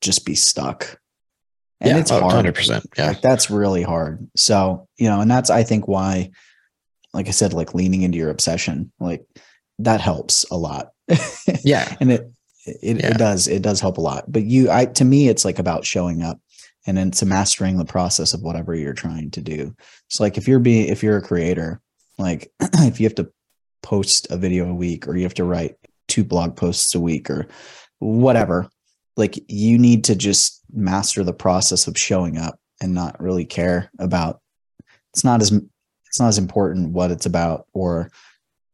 just 0.01 0.25
be 0.25 0.35
stuck 0.37 1.00
and 1.81 1.91
yeah 1.91 1.99
it's 1.99 2.11
hard 2.11 2.45
100% 2.45 2.87
yeah 2.99 3.09
like 3.09 3.21
that's 3.23 3.51
really 3.51 3.83
hard. 3.83 4.29
So, 4.37 4.89
you 4.97 5.09
know, 5.09 5.21
and 5.21 5.31
that's 5.31 5.51
I 5.51 5.63
think 5.63 5.89
why, 5.89 6.31
like 7.13 7.29
I 7.29 7.33
said, 7.33 7.53
like 7.53 7.75
leaning 7.75 8.03
into 8.03 8.19
your 8.19 8.31
obsession, 8.31 8.93
like 9.01 9.25
that 9.79 10.01
helps 10.01 10.45
a 10.51 10.57
lot. 10.57 10.91
yeah 11.65 11.97
and 12.01 12.13
it 12.13 12.31
it, 12.67 12.99
Yeah. 12.99 13.09
it 13.11 13.19
does 13.19 13.49
it 13.49 13.63
does 13.63 13.81
help 13.81 13.99
a 13.99 14.03
lot. 14.03 14.31
But 14.31 14.45
you 14.45 14.71
I 14.71 14.87
to 14.87 15.05
me 15.05 15.29
it's 15.29 15.45
like 15.45 15.59
about 15.59 15.85
showing 15.87 16.23
up 16.23 16.39
and 16.87 16.97
then 16.97 17.11
to 17.13 17.27
mastering 17.27 17.79
the 17.79 17.85
process 17.85 18.33
of 18.35 18.43
whatever 18.43 18.75
you're 18.75 18.93
trying 18.93 19.31
to 19.33 19.41
do. 19.41 19.75
So 20.09 20.23
like 20.23 20.39
if 20.39 20.47
you're 20.47 20.61
being 20.61 20.89
if 20.89 21.03
you're 21.03 21.17
a 21.17 21.23
creator, 21.23 21.81
like 22.19 22.53
if 22.61 23.01
you 23.01 23.07
have 23.07 23.15
to 23.17 23.31
post 23.83 24.31
a 24.31 24.37
video 24.37 24.69
a 24.69 24.75
week 24.75 25.09
or 25.09 25.17
you 25.17 25.23
have 25.23 25.35
to 25.35 25.45
write 25.45 25.77
two 26.09 26.25
blog 26.25 26.57
posts 26.57 26.95
a 26.95 27.01
week 27.01 27.31
or 27.31 27.47
whatever, 27.99 28.69
like 29.17 29.39
you 29.49 29.79
need 29.79 30.05
to 30.05 30.15
just 30.15 30.60
master 30.73 31.23
the 31.25 31.33
process 31.33 31.87
of 31.87 31.97
showing 31.97 32.39
up 32.39 32.59
and 32.81 32.95
not 32.95 33.21
really 33.21 33.45
care 33.45 33.91
about 33.99 34.41
it's 35.13 35.25
not 35.25 35.41
as 35.43 35.53
it's 36.07 36.19
not 36.21 36.29
as 36.29 36.39
important 36.39 36.91
what 36.93 37.11
it's 37.11 37.27
about 37.27 37.67
or 37.73 38.11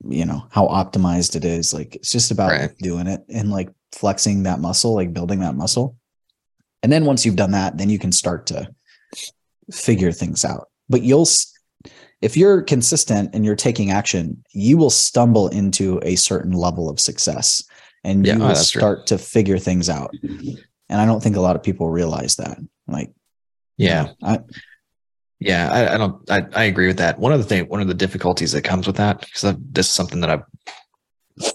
you 0.09 0.25
know 0.25 0.47
how 0.51 0.67
optimized 0.69 1.35
it 1.37 1.45
is 1.45 1.73
like 1.75 1.97
it's 1.97 2.13
just 2.13 2.31
about 2.31 2.51
Right. 2.51 2.71
doing 2.79 3.07
it 3.07 3.23
and 3.29 3.51
like 3.51 3.71
flexing 3.93 4.43
that 4.45 4.61
muscle 4.61 4.95
like 4.95 5.13
building 5.13 5.41
that 5.41 5.55
muscle 5.55 5.97
and 6.83 6.93
then 6.93 7.05
once 7.05 7.25
you've 7.25 7.37
done 7.37 7.53
that 7.53 7.79
then 7.79 7.89
you 7.91 7.99
can 7.99 8.13
start 8.13 8.47
to 8.47 8.69
figure 9.73 10.13
things 10.13 10.45
out 10.45 10.69
but 10.89 11.03
you'll 11.03 11.27
if 12.23 12.37
you're 12.37 12.63
consistent 12.63 13.31
and 13.35 13.45
you're 13.45 13.57
taking 13.57 13.91
action 13.91 14.43
you 14.53 14.77
will 14.77 14.91
stumble 14.91 15.49
into 15.49 15.99
a 16.03 16.15
certain 16.17 16.53
level 16.53 16.89
of 16.89 17.01
success 17.01 17.65
and 18.05 18.25
Yeah, 18.27 18.35
you 18.37 18.39
oh, 18.43 18.43
will 18.43 18.55
that's 18.55 18.71
true. 18.71 18.81
start 18.81 19.07
to 19.09 19.19
figure 19.19 19.59
things 19.59 19.89
out 19.89 20.15
and 20.89 21.01
i 21.01 21.07
don't 21.07 21.23
think 21.23 21.37
a 21.37 21.41
lot 21.41 21.57
of 21.57 21.63
people 21.63 21.89
realize 21.89 22.37
that 22.37 22.59
like 22.89 23.13
yeah 23.77 24.09
I, 24.23 24.41
Yeah, 25.39 25.71
I, 25.71 25.95
I 25.95 25.99
don't. 25.99 26.31
I, 26.31 26.47
I 26.55 26.65
agree 26.65 26.87
with 26.87 26.97
that. 26.97 27.19
One 27.19 27.31
of 27.31 27.39
the 27.39 27.45
thing, 27.45 27.69
one 27.69 27.83
of 27.83 27.89
the 27.89 27.95
difficulties 28.07 28.53
that 28.53 28.65
comes 28.65 28.87
with 28.87 28.97
that, 28.97 29.21
because 29.21 29.55
this 29.71 29.85
is 29.87 29.93
something 29.93 30.21
that 30.23 30.31
I've 30.31 30.45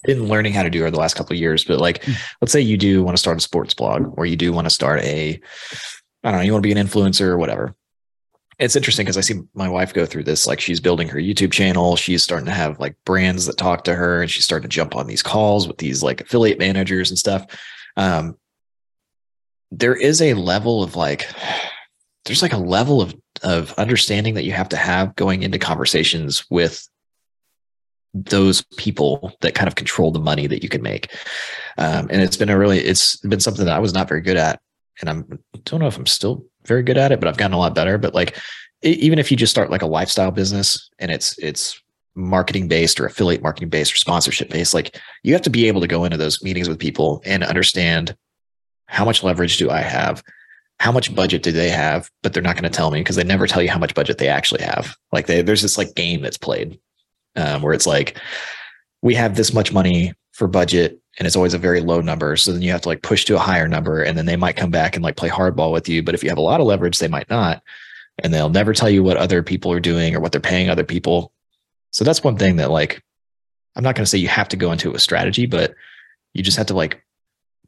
been 0.03 0.27
learning 0.27 0.53
how 0.53 0.61
to 0.61 0.69
do 0.69 0.81
over 0.81 0.91
the 0.91 0.99
last 0.99 1.15
couple 1.15 1.33
of 1.33 1.39
years. 1.39 1.65
But 1.65 1.79
like, 1.79 2.03
Mm. 2.03 2.15
let's 2.41 2.51
say 2.51 2.61
you 2.61 2.77
do 2.77 3.03
want 3.03 3.15
to 3.17 3.19
start 3.19 3.37
a 3.37 3.41
sports 3.41 3.73
blog, 3.73 4.13
or 4.17 4.27
you 4.27 4.35
do 4.35 4.53
want 4.53 4.65
to 4.65 4.69
start 4.69 5.01
a, 5.01 5.41
I 6.23 6.29
don't 6.31 6.39
know, 6.39 6.45
you 6.45 6.53
want 6.53 6.63
to 6.63 6.67
be 6.73 6.79
an 6.79 6.87
influencer 6.87 7.21
or 7.25 7.39
whatever. 7.39 7.73
It's 8.59 8.75
interesting 8.75 9.05
because 9.05 9.17
I 9.17 9.21
see 9.21 9.39
my 9.55 9.67
wife 9.67 9.95
go 9.95 10.05
through 10.05 10.25
this. 10.25 10.45
Like, 10.45 10.59
she's 10.61 10.79
building 10.79 11.07
her 11.07 11.17
YouTube 11.19 11.51
channel. 11.51 11.95
She's 11.95 12.21
starting 12.21 12.45
to 12.45 12.51
have 12.51 12.79
like 12.79 12.95
brands 13.03 13.47
that 13.47 13.57
talk 13.57 13.83
to 13.85 13.95
her, 13.95 14.21
and 14.21 14.29
she's 14.29 14.45
starting 14.45 14.69
to 14.69 14.75
jump 14.75 14.95
on 14.95 15.07
these 15.07 15.23
calls 15.23 15.67
with 15.67 15.79
these 15.79 16.03
like 16.03 16.21
affiliate 16.21 16.59
managers 16.59 17.09
and 17.09 17.17
stuff. 17.17 17.47
Um, 17.97 18.37
there 19.71 19.95
is 19.95 20.21
a 20.21 20.33
level 20.33 20.83
of 20.83 20.95
like 20.95 21.27
there's 22.25 22.41
like 22.41 22.53
a 22.53 22.57
level 22.57 23.01
of 23.01 23.15
of 23.43 23.73
understanding 23.73 24.35
that 24.35 24.43
you 24.43 24.51
have 24.51 24.69
to 24.69 24.77
have 24.77 25.15
going 25.15 25.43
into 25.43 25.57
conversations 25.57 26.45
with 26.49 26.87
those 28.13 28.61
people 28.77 29.33
that 29.41 29.55
kind 29.55 29.67
of 29.67 29.75
control 29.75 30.11
the 30.11 30.19
money 30.19 30.45
that 30.45 30.61
you 30.61 30.69
can 30.69 30.81
make. 30.81 31.15
Um, 31.77 32.07
and 32.11 32.21
it's 32.21 32.37
been 32.37 32.49
a 32.49 32.57
really 32.57 32.79
it's 32.79 33.15
been 33.17 33.39
something 33.39 33.65
that 33.65 33.75
i 33.75 33.79
was 33.79 33.93
not 33.93 34.09
very 34.09 34.21
good 34.21 34.37
at 34.37 34.59
and 34.99 35.09
i'm 35.09 35.39
don't 35.63 35.79
know 35.79 35.87
if 35.87 35.97
i'm 35.97 36.05
still 36.05 36.45
very 36.65 36.83
good 36.83 36.97
at 36.97 37.11
it 37.11 37.19
but 37.19 37.27
i've 37.29 37.37
gotten 37.37 37.53
a 37.53 37.57
lot 37.57 37.73
better. 37.73 37.97
But 37.97 38.13
like 38.13 38.37
even 38.83 39.19
if 39.19 39.31
you 39.31 39.37
just 39.37 39.51
start 39.51 39.71
like 39.71 39.83
a 39.83 39.87
lifestyle 39.87 40.31
business 40.31 40.89
and 40.99 41.11
it's 41.11 41.37
it's 41.37 41.81
marketing 42.13 42.67
based 42.67 42.99
or 42.99 43.05
affiliate 43.05 43.41
marketing 43.41 43.69
based 43.69 43.93
or 43.93 43.95
sponsorship 43.95 44.49
based 44.49 44.73
like 44.73 44.99
you 45.23 45.31
have 45.31 45.41
to 45.41 45.49
be 45.49 45.67
able 45.67 45.79
to 45.79 45.87
go 45.87 46.03
into 46.03 46.17
those 46.17 46.43
meetings 46.43 46.67
with 46.67 46.77
people 46.77 47.21
and 47.25 47.43
understand 47.43 48.15
how 48.91 49.05
much 49.05 49.23
leverage 49.23 49.57
do 49.57 49.69
i 49.69 49.81
have? 49.81 50.23
How 50.79 50.91
much 50.91 51.13
budget 51.15 51.43
do 51.43 51.51
they 51.51 51.69
have 51.69 52.09
but 52.23 52.33
they're 52.33 52.43
not 52.43 52.55
going 52.55 52.69
to 52.69 52.75
tell 52.75 52.91
me 52.91 52.99
because 52.99 53.15
they 53.15 53.23
never 53.23 53.47
tell 53.47 53.61
you 53.61 53.69
how 53.69 53.79
much 53.79 53.95
budget 53.95 54.17
they 54.17 54.27
actually 54.27 54.63
have. 54.63 54.95
Like 55.11 55.27
they, 55.27 55.41
there's 55.41 55.61
this 55.61 55.77
like 55.77 55.95
game 55.95 56.21
that's 56.21 56.37
played 56.37 56.79
um, 57.35 57.61
where 57.61 57.73
it's 57.73 57.87
like 57.87 58.17
we 59.01 59.15
have 59.15 59.35
this 59.35 59.53
much 59.53 59.71
money 59.71 60.13
for 60.31 60.47
budget 60.47 60.99
and 61.19 61.27
it's 61.27 61.35
always 61.35 61.53
a 61.53 61.59
very 61.59 61.81
low 61.81 62.01
number 62.01 62.35
so 62.35 62.51
then 62.51 62.61
you 62.61 62.71
have 62.71 62.81
to 62.81 62.89
like 62.89 63.01
push 63.01 63.25
to 63.25 63.35
a 63.35 63.39
higher 63.39 63.67
number 63.67 64.01
and 64.01 64.17
then 64.17 64.25
they 64.25 64.35
might 64.35 64.55
come 64.55 64.71
back 64.71 64.95
and 64.95 65.03
like 65.03 65.17
play 65.17 65.29
hardball 65.29 65.71
with 65.71 65.87
you 65.89 66.01
but 66.01 66.15
if 66.15 66.23
you 66.23 66.29
have 66.29 66.37
a 66.37 66.41
lot 66.41 66.61
of 66.61 66.65
leverage 66.65 66.99
they 66.99 67.07
might 67.07 67.29
not 67.29 67.61
and 68.19 68.33
they'll 68.33 68.49
never 68.49 68.73
tell 68.73 68.89
you 68.89 69.03
what 69.03 69.17
other 69.17 69.43
people 69.43 69.71
are 69.71 69.79
doing 69.79 70.15
or 70.15 70.19
what 70.19 70.31
they're 70.31 70.41
paying 70.41 70.69
other 70.69 70.83
people. 70.83 71.31
So 71.91 72.03
that's 72.03 72.23
one 72.23 72.37
thing 72.37 72.57
that 72.57 72.71
like 72.71 73.03
i'm 73.75 73.83
not 73.83 73.95
going 73.95 74.03
to 74.03 74.09
say 74.09 74.17
you 74.17 74.27
have 74.27 74.49
to 74.49 74.57
go 74.57 74.71
into 74.71 74.93
a 74.93 74.99
strategy 74.99 75.45
but 75.45 75.73
you 76.33 76.43
just 76.43 76.57
have 76.57 76.67
to 76.67 76.73
like 76.73 77.03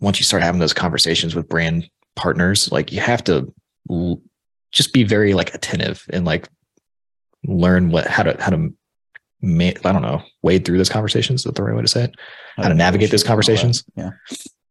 once 0.03 0.19
you 0.19 0.25
start 0.25 0.43
having 0.43 0.59
those 0.59 0.73
conversations 0.73 1.33
with 1.33 1.49
brand 1.49 1.89
partners 2.15 2.71
like 2.71 2.91
you 2.91 2.99
have 2.99 3.23
to 3.23 3.51
l- 3.89 4.21
just 4.71 4.93
be 4.93 5.03
very 5.03 5.33
like 5.33 5.53
attentive 5.53 6.05
and 6.11 6.25
like 6.25 6.47
learn 7.45 7.89
what 7.89 8.05
how 8.07 8.23
to 8.23 8.41
how 8.41 8.49
to 8.49 8.73
ma- 9.43 9.71
I 9.85 9.91
don't 9.91 10.01
know, 10.01 10.21
wade 10.41 10.65
through 10.65 10.77
those 10.77 10.89
conversations. 10.89 11.41
Is 11.41 11.43
that 11.45 11.55
the 11.55 11.63
right 11.63 11.75
way 11.75 11.81
to 11.81 11.87
say 11.87 12.05
it? 12.05 12.15
How 12.55 12.69
to 12.69 12.73
navigate 12.73 13.11
those 13.11 13.23
appreciate 13.23 13.57
all 13.57 13.71
that. 13.71 13.83
conversations. 13.83 13.83
Yeah. 13.95 14.09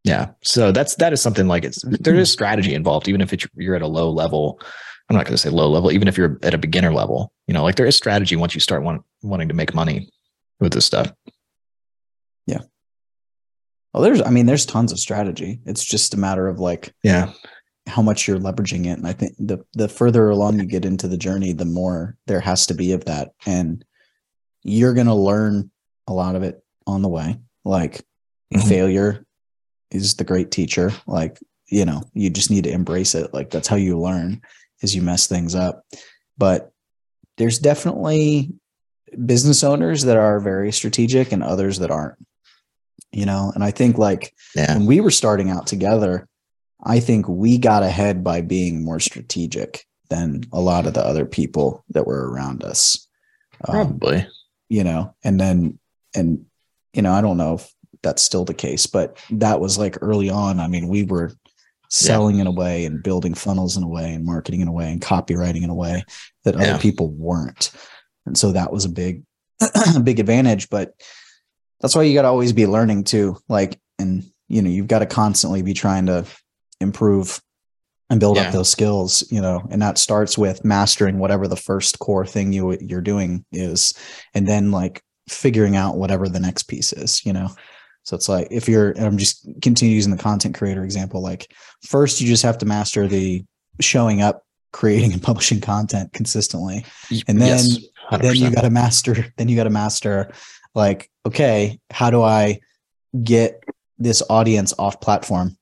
Yeah. 0.05 0.27
So 0.43 0.73
that's 0.73 0.97
that 0.97 1.13
is 1.13 1.21
something 1.21 1.47
like 1.47 1.65
it's 1.65 1.83
there 1.85 2.15
is 2.15 2.31
strategy 2.31 2.75
involved, 2.75 3.09
even 3.09 3.21
if 3.21 3.33
it's, 3.33 3.47
you're 3.55 3.77
at 3.77 3.83
a 3.83 3.87
low 3.87 4.11
level. 4.11 4.61
I'm 5.09 5.17
not 5.17 5.27
going 5.27 5.35
to 5.35 5.39
say 5.39 5.51
low 5.51 5.69
level, 5.69 5.93
even 5.93 6.09
if 6.09 6.17
you're 6.17 6.39
at 6.43 6.55
a 6.55 6.59
beginner 6.59 6.93
level. 6.93 7.33
You 7.47 7.55
know, 7.55 7.63
like 7.63 7.77
there 7.77 7.87
is 7.87 7.97
strategy 7.97 8.35
once 8.35 8.55
you 8.55 8.61
start 8.61 8.83
want, 8.83 9.03
wanting 9.23 9.49
to 9.49 9.55
make 9.55 9.75
money 9.75 10.09
with 10.59 10.73
this 10.73 10.87
stuff. 10.87 11.13
Well, 13.93 14.03
there's, 14.03 14.23
I 14.23 14.31
mean, 14.31 14.47
there's 14.47 14.65
tons 14.67 14.91
of 14.93 14.99
strategy. 14.99 15.61
It's 15.67 15.85
just 15.85 16.15
a 16.15 16.19
matter 16.19 16.49
of 16.49 16.59
like 16.59 16.95
Yeah. 17.03 17.33
how 17.87 18.01
much 18.03 18.27
you're 18.27 18.39
leveraging 18.39 18.87
it. 18.87 18.99
And 18.99 19.07
I 19.07 19.13
think 19.13 19.35
the 19.39 19.59
the 19.75 19.89
further 19.89 20.31
along 20.31 20.59
you 20.61 20.67
get 20.67 20.85
into 20.85 21.09
the 21.09 21.17
journey, 21.17 21.53
the 21.53 21.65
more 21.65 22.17
there 22.27 22.41
has 22.41 22.67
to 22.67 22.75
be 22.75 22.93
of 22.93 23.05
that. 23.07 23.33
And 23.47 23.85
you're 24.63 24.95
gonna 24.95 25.17
learn 25.17 25.71
a 26.07 26.13
lot 26.15 26.37
of 26.37 26.43
it 26.43 26.63
on 26.87 27.03
the 27.03 27.09
way. 27.09 27.39
Like 27.65 28.03
Mhm. 28.55 28.69
failure 28.69 29.27
is 29.91 30.15
the 30.15 30.25
great 30.25 30.51
teacher. 30.51 30.91
Like, 31.07 31.39
you 31.69 31.85
know, 31.85 32.03
you 32.15 32.31
just 32.31 32.51
need 32.51 32.65
to 32.65 32.71
embrace 32.73 33.15
it. 33.15 33.35
Like 33.35 33.51
that's 33.51 33.69
how 33.69 33.77
you 33.77 33.99
learn 34.01 34.41
is 34.81 34.95
you 34.95 35.03
mess 35.03 35.27
things 35.27 35.55
up. 35.55 35.85
But 36.39 36.71
there's 37.37 37.59
definitely 37.59 38.53
business 39.27 39.63
owners 39.65 40.03
that 40.05 40.17
are 40.17 40.41
very 40.41 40.73
strategic 40.73 41.33
and 41.33 41.43
others 41.43 41.79
that 41.81 41.91
aren't. 41.91 42.17
You 43.13 43.27
know, 43.27 43.53
and 43.55 43.63
I 43.63 43.71
think 43.71 43.99
like 43.99 44.35
Yeah. 44.57 44.75
when 44.75 44.87
we 44.87 45.01
were 45.01 45.11
starting 45.11 45.51
out 45.51 45.67
together, 45.67 46.27
I 46.83 46.99
think 47.01 47.29
we 47.29 47.59
got 47.59 47.83
ahead 47.83 48.25
by 48.25 48.41
being 48.41 48.85
more 48.85 49.01
strategic 49.01 49.85
than 50.09 50.45
a 50.53 50.61
lot 50.61 50.87
of 50.87 50.95
the 50.95 51.05
other 51.05 51.25
people 51.27 51.85
that 51.91 52.07
were 52.07 52.31
around 52.31 52.65
us. 52.65 53.07
Um, 53.69 53.75
Probably. 53.75 54.27
you 54.69 54.83
know, 54.83 55.15
and 55.23 55.39
then, 55.39 55.79
and, 56.15 56.45
you 56.93 57.03
know, 57.03 57.13
I 57.13 57.21
don't 57.21 57.37
know 57.37 57.55
if 57.55 57.73
that's 58.03 58.23
still 58.23 58.45
the 58.45 58.55
case, 58.55 58.87
but 58.87 59.17
that 59.31 59.61
was 59.61 59.79
like 59.79 59.97
early 60.03 60.29
on. 60.31 60.59
I 60.59 60.67
mean, 60.67 60.89
we 60.89 61.05
were 61.05 61.33
selling 61.89 62.39
in 62.39 62.47
a 62.47 62.51
way 62.51 62.85
and 62.87 63.03
building 63.03 63.35
funnels 63.35 63.77
in 63.77 63.83
a 63.83 63.89
way 63.89 64.15
and 64.15 64.25
marketing 64.25 64.61
in 64.63 64.69
a 64.69 64.73
way 64.73 64.91
and 64.91 65.01
copywriting 65.01 65.63
in 65.63 65.71
a 65.71 65.75
way 65.75 66.03
that 66.45 66.55
Yeah. 66.57 66.63
other 66.73 66.79
people 66.79 67.09
weren't. 67.11 67.71
And 68.27 68.37
so 68.37 68.53
that 68.53 68.73
was 68.73 68.85
a 68.87 68.89
big, 68.89 69.23
a 69.61 70.01
big 70.03 70.19
advantage. 70.19 70.69
But 70.71 70.95
that's 71.83 71.95
why 71.95 72.03
you 72.05 72.15
got 72.15 72.23
to 72.23 72.29
always 72.29 72.53
be 72.53 72.67
learning 72.67 73.05
too. 73.05 73.37
Like, 73.49 73.79
and, 73.99 74.25
you 74.49 74.63
know, 74.63 74.71
you've 74.71 74.89
got 74.89 75.01
to 75.01 75.07
constantly 75.07 75.63
be 75.63 75.75
trying 75.75 76.07
to 76.07 76.25
improve 76.81 77.41
and 78.11 78.21
build 78.21 78.37
Yeah. 78.37 78.45
up 78.49 78.53
those 78.53 78.69
skills, 78.71 79.25
you 79.31 79.41
know, 79.41 79.67
and 79.71 79.81
that 79.83 79.99
starts 79.99 80.37
with 80.39 80.65
mastering 80.65 81.19
whatever 81.19 81.49
the 81.49 81.57
first 81.57 81.99
core 81.99 82.27
thing 82.27 82.53
you 82.53 82.77
you're 82.81 83.01
doing 83.01 83.45
is, 83.53 83.95
and 84.35 84.47
then 84.47 84.71
like 84.71 85.03
figuring 85.29 85.77
out 85.77 85.97
whatever 85.97 86.29
the 86.29 86.41
next 86.41 86.65
piece 86.65 86.93
is, 86.93 87.25
you 87.25 87.33
know. 87.33 87.49
So 88.05 88.17
it's 88.17 88.29
like 88.29 88.49
if 88.51 88.69
you're, 88.69 88.91
and 88.91 89.07
I'm 89.07 89.17
just 89.19 89.47
continue 89.63 89.95
using 89.95 90.15
the 90.15 90.23
content 90.23 90.55
creator 90.57 90.85
example, 90.85 91.23
like 91.23 91.53
first 91.87 92.21
you 92.21 92.27
just 92.27 92.43
have 92.43 92.59
to 92.59 92.67
master 92.67 93.07
the 93.09 93.45
showing 93.81 94.21
up, 94.21 94.43
creating 94.73 95.13
and 95.13 95.23
publishing 95.31 95.61
content 95.61 96.13
consistently. 96.13 96.85
And 97.29 97.41
then- 97.41 97.59
Yes, 97.59 97.79
Then 98.21 98.35
you 98.35 98.51
got 98.51 98.63
to 98.63 98.71
master, 98.71 99.33
then 99.39 99.49
you 99.49 99.57
got 99.57 99.65
to 99.65 99.71
master 99.71 100.33
like, 100.75 101.11
okay, 101.27 101.79
how 101.91 102.11
do 102.11 102.23
I 102.23 102.61
get 103.23 103.63
this 103.99 104.23
audience 104.29 104.75
off 104.79 105.01
platform? 105.01 105.57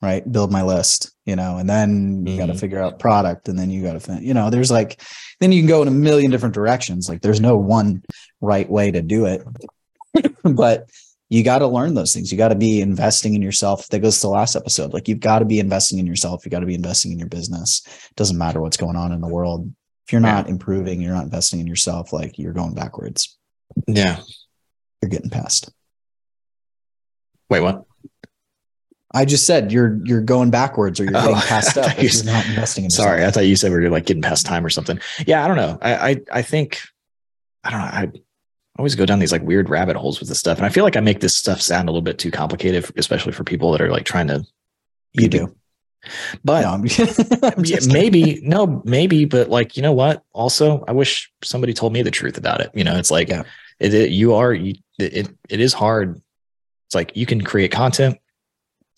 Right. 0.00 0.30
Build 0.30 0.52
my 0.52 0.62
list, 0.62 1.10
you 1.26 1.34
know, 1.34 1.58
and 1.58 1.68
then 1.68 2.24
you 2.24 2.36
got 2.36 2.46
to 2.46 2.52
mm-hmm. 2.52 2.60
figure 2.60 2.80
out 2.80 3.00
product 3.00 3.48
and 3.48 3.58
then 3.58 3.68
you 3.68 3.82
got 3.82 4.00
to, 4.00 4.22
you 4.22 4.32
know, 4.32 4.48
there's 4.48 4.70
like, 4.70 5.00
then 5.40 5.50
you 5.50 5.60
can 5.60 5.68
go 5.68 5.82
in 5.82 5.88
a 5.88 5.92
million 5.92 6.30
different 6.30 6.54
directions. 6.54 7.08
Like 7.08 7.20
there's 7.20 7.40
no 7.40 7.56
one 7.56 8.04
right 8.40 8.68
way 8.70 8.92
to 8.92 9.02
do 9.02 9.26
it. 9.26 9.42
but 10.44 10.88
you 11.30 11.42
got 11.42 11.58
to 11.58 11.66
learn 11.66 11.94
those 11.94 12.14
things. 12.14 12.32
You 12.32 12.38
got 12.38 12.48
to 12.48 12.54
be 12.54 12.80
investing 12.80 13.34
in 13.34 13.42
yourself. 13.42 13.88
That 13.88 13.98
goes 14.00 14.16
to 14.16 14.22
the 14.22 14.30
last 14.30 14.56
episode. 14.56 14.92
Like 14.92 15.08
you've 15.08 15.20
got 15.20 15.40
to 15.40 15.44
be 15.44 15.58
investing 15.58 15.98
in 15.98 16.06
yourself. 16.06 16.44
You 16.44 16.50
got 16.50 16.60
to 16.60 16.66
be 16.66 16.74
investing 16.74 17.12
in 17.12 17.18
your 17.18 17.28
business. 17.28 17.82
doesn't 18.16 18.38
matter 18.38 18.60
what's 18.60 18.76
going 18.76 18.96
on 18.96 19.12
in 19.12 19.20
the 19.20 19.28
world. 19.28 19.70
If 20.06 20.12
you're 20.12 20.20
not 20.22 20.48
improving, 20.48 21.02
you're 21.02 21.14
not 21.14 21.24
investing 21.24 21.60
in 21.60 21.66
yourself, 21.66 22.14
like 22.14 22.38
you're 22.38 22.54
going 22.54 22.74
backwards. 22.74 23.36
yeah. 23.86 24.20
You're 25.02 25.10
getting 25.10 25.30
past. 25.30 25.70
Wait, 27.50 27.60
what? 27.60 27.84
I 29.14 29.24
just 29.24 29.46
said 29.46 29.72
you're 29.72 29.98
you're 30.04 30.20
going 30.20 30.50
backwards 30.50 31.00
or 31.00 31.04
you're 31.04 31.16
Oh, 31.16 31.20
getting 31.28 31.40
passed 31.40 31.78
I 31.78 31.82
up 31.92 32.02
you 32.02 32.08
you're 32.10 32.24
not 32.24 32.46
investing 32.46 32.84
in 32.84 32.90
Sorry, 32.90 33.24
I 33.24 33.30
thought 33.30 33.46
you 33.46 33.56
said 33.56 33.72
we 33.72 33.78
were 33.78 33.88
like 33.88 34.04
getting 34.06 34.22
past 34.22 34.44
time 34.44 34.64
or 34.66 34.70
something. 34.70 34.98
Yeah, 35.26 35.44
I 35.44 35.48
don't 35.48 35.56
know. 35.56 35.78
I 35.80 36.10
I, 36.10 36.16
I 36.32 36.42
think 36.42 36.80
I 37.64 37.70
don't 37.70 37.80
know. 37.80 37.86
I 37.86 38.08
always 38.78 38.94
go 38.94 39.06
down 39.06 39.18
these 39.18 39.32
like 39.32 39.42
weird 39.42 39.70
rabbit 39.70 39.96
holes 39.96 40.20
with 40.20 40.28
this 40.28 40.38
stuff, 40.38 40.58
and 40.58 40.66
I 40.66 40.68
feel 40.68 40.84
like 40.84 40.96
I 40.96 41.00
make 41.00 41.20
this 41.20 41.34
stuff 41.34 41.60
sound 41.62 41.88
a 41.88 41.92
little 41.92 42.02
bit 42.02 42.18
too 42.18 42.30
complicated, 42.30 42.84
especially 42.96 43.32
for 43.32 43.44
people 43.44 43.72
that 43.72 43.80
are 43.80 43.90
like 43.90 44.04
trying 44.04 44.28
to. 44.28 44.44
You 45.14 45.28
do. 45.28 45.56
But 46.44 46.60
No, 46.62 46.68
I'm- 46.72 46.84
I'm 47.56 47.64
yeah, 47.64 47.78
maybe 47.88 48.40
no, 48.44 48.82
maybe, 48.84 49.24
but 49.24 49.48
like 49.48 49.76
you 49.76 49.82
know 49.82 49.92
what? 49.92 50.22
Also, 50.34 50.84
I 50.86 50.92
wish 50.92 51.32
somebody 51.42 51.72
told 51.72 51.92
me 51.94 52.02
the 52.02 52.10
truth 52.10 52.36
about 52.36 52.60
it. 52.60 52.70
You 52.74 52.84
know, 52.84 52.96
it's 52.96 53.10
like 53.10 53.30
Yeah. 53.30 53.44
it, 53.80 53.94
it- 53.94 54.10
you 54.10 54.34
are 54.34 54.52
you, 54.52 54.74
it 54.98 55.28
it 55.48 55.60
is 55.60 55.72
hard. 55.72 56.20
It's 56.86 56.94
like 56.94 57.16
you 57.16 57.26
can 57.26 57.42
create 57.42 57.70
content, 57.70 58.18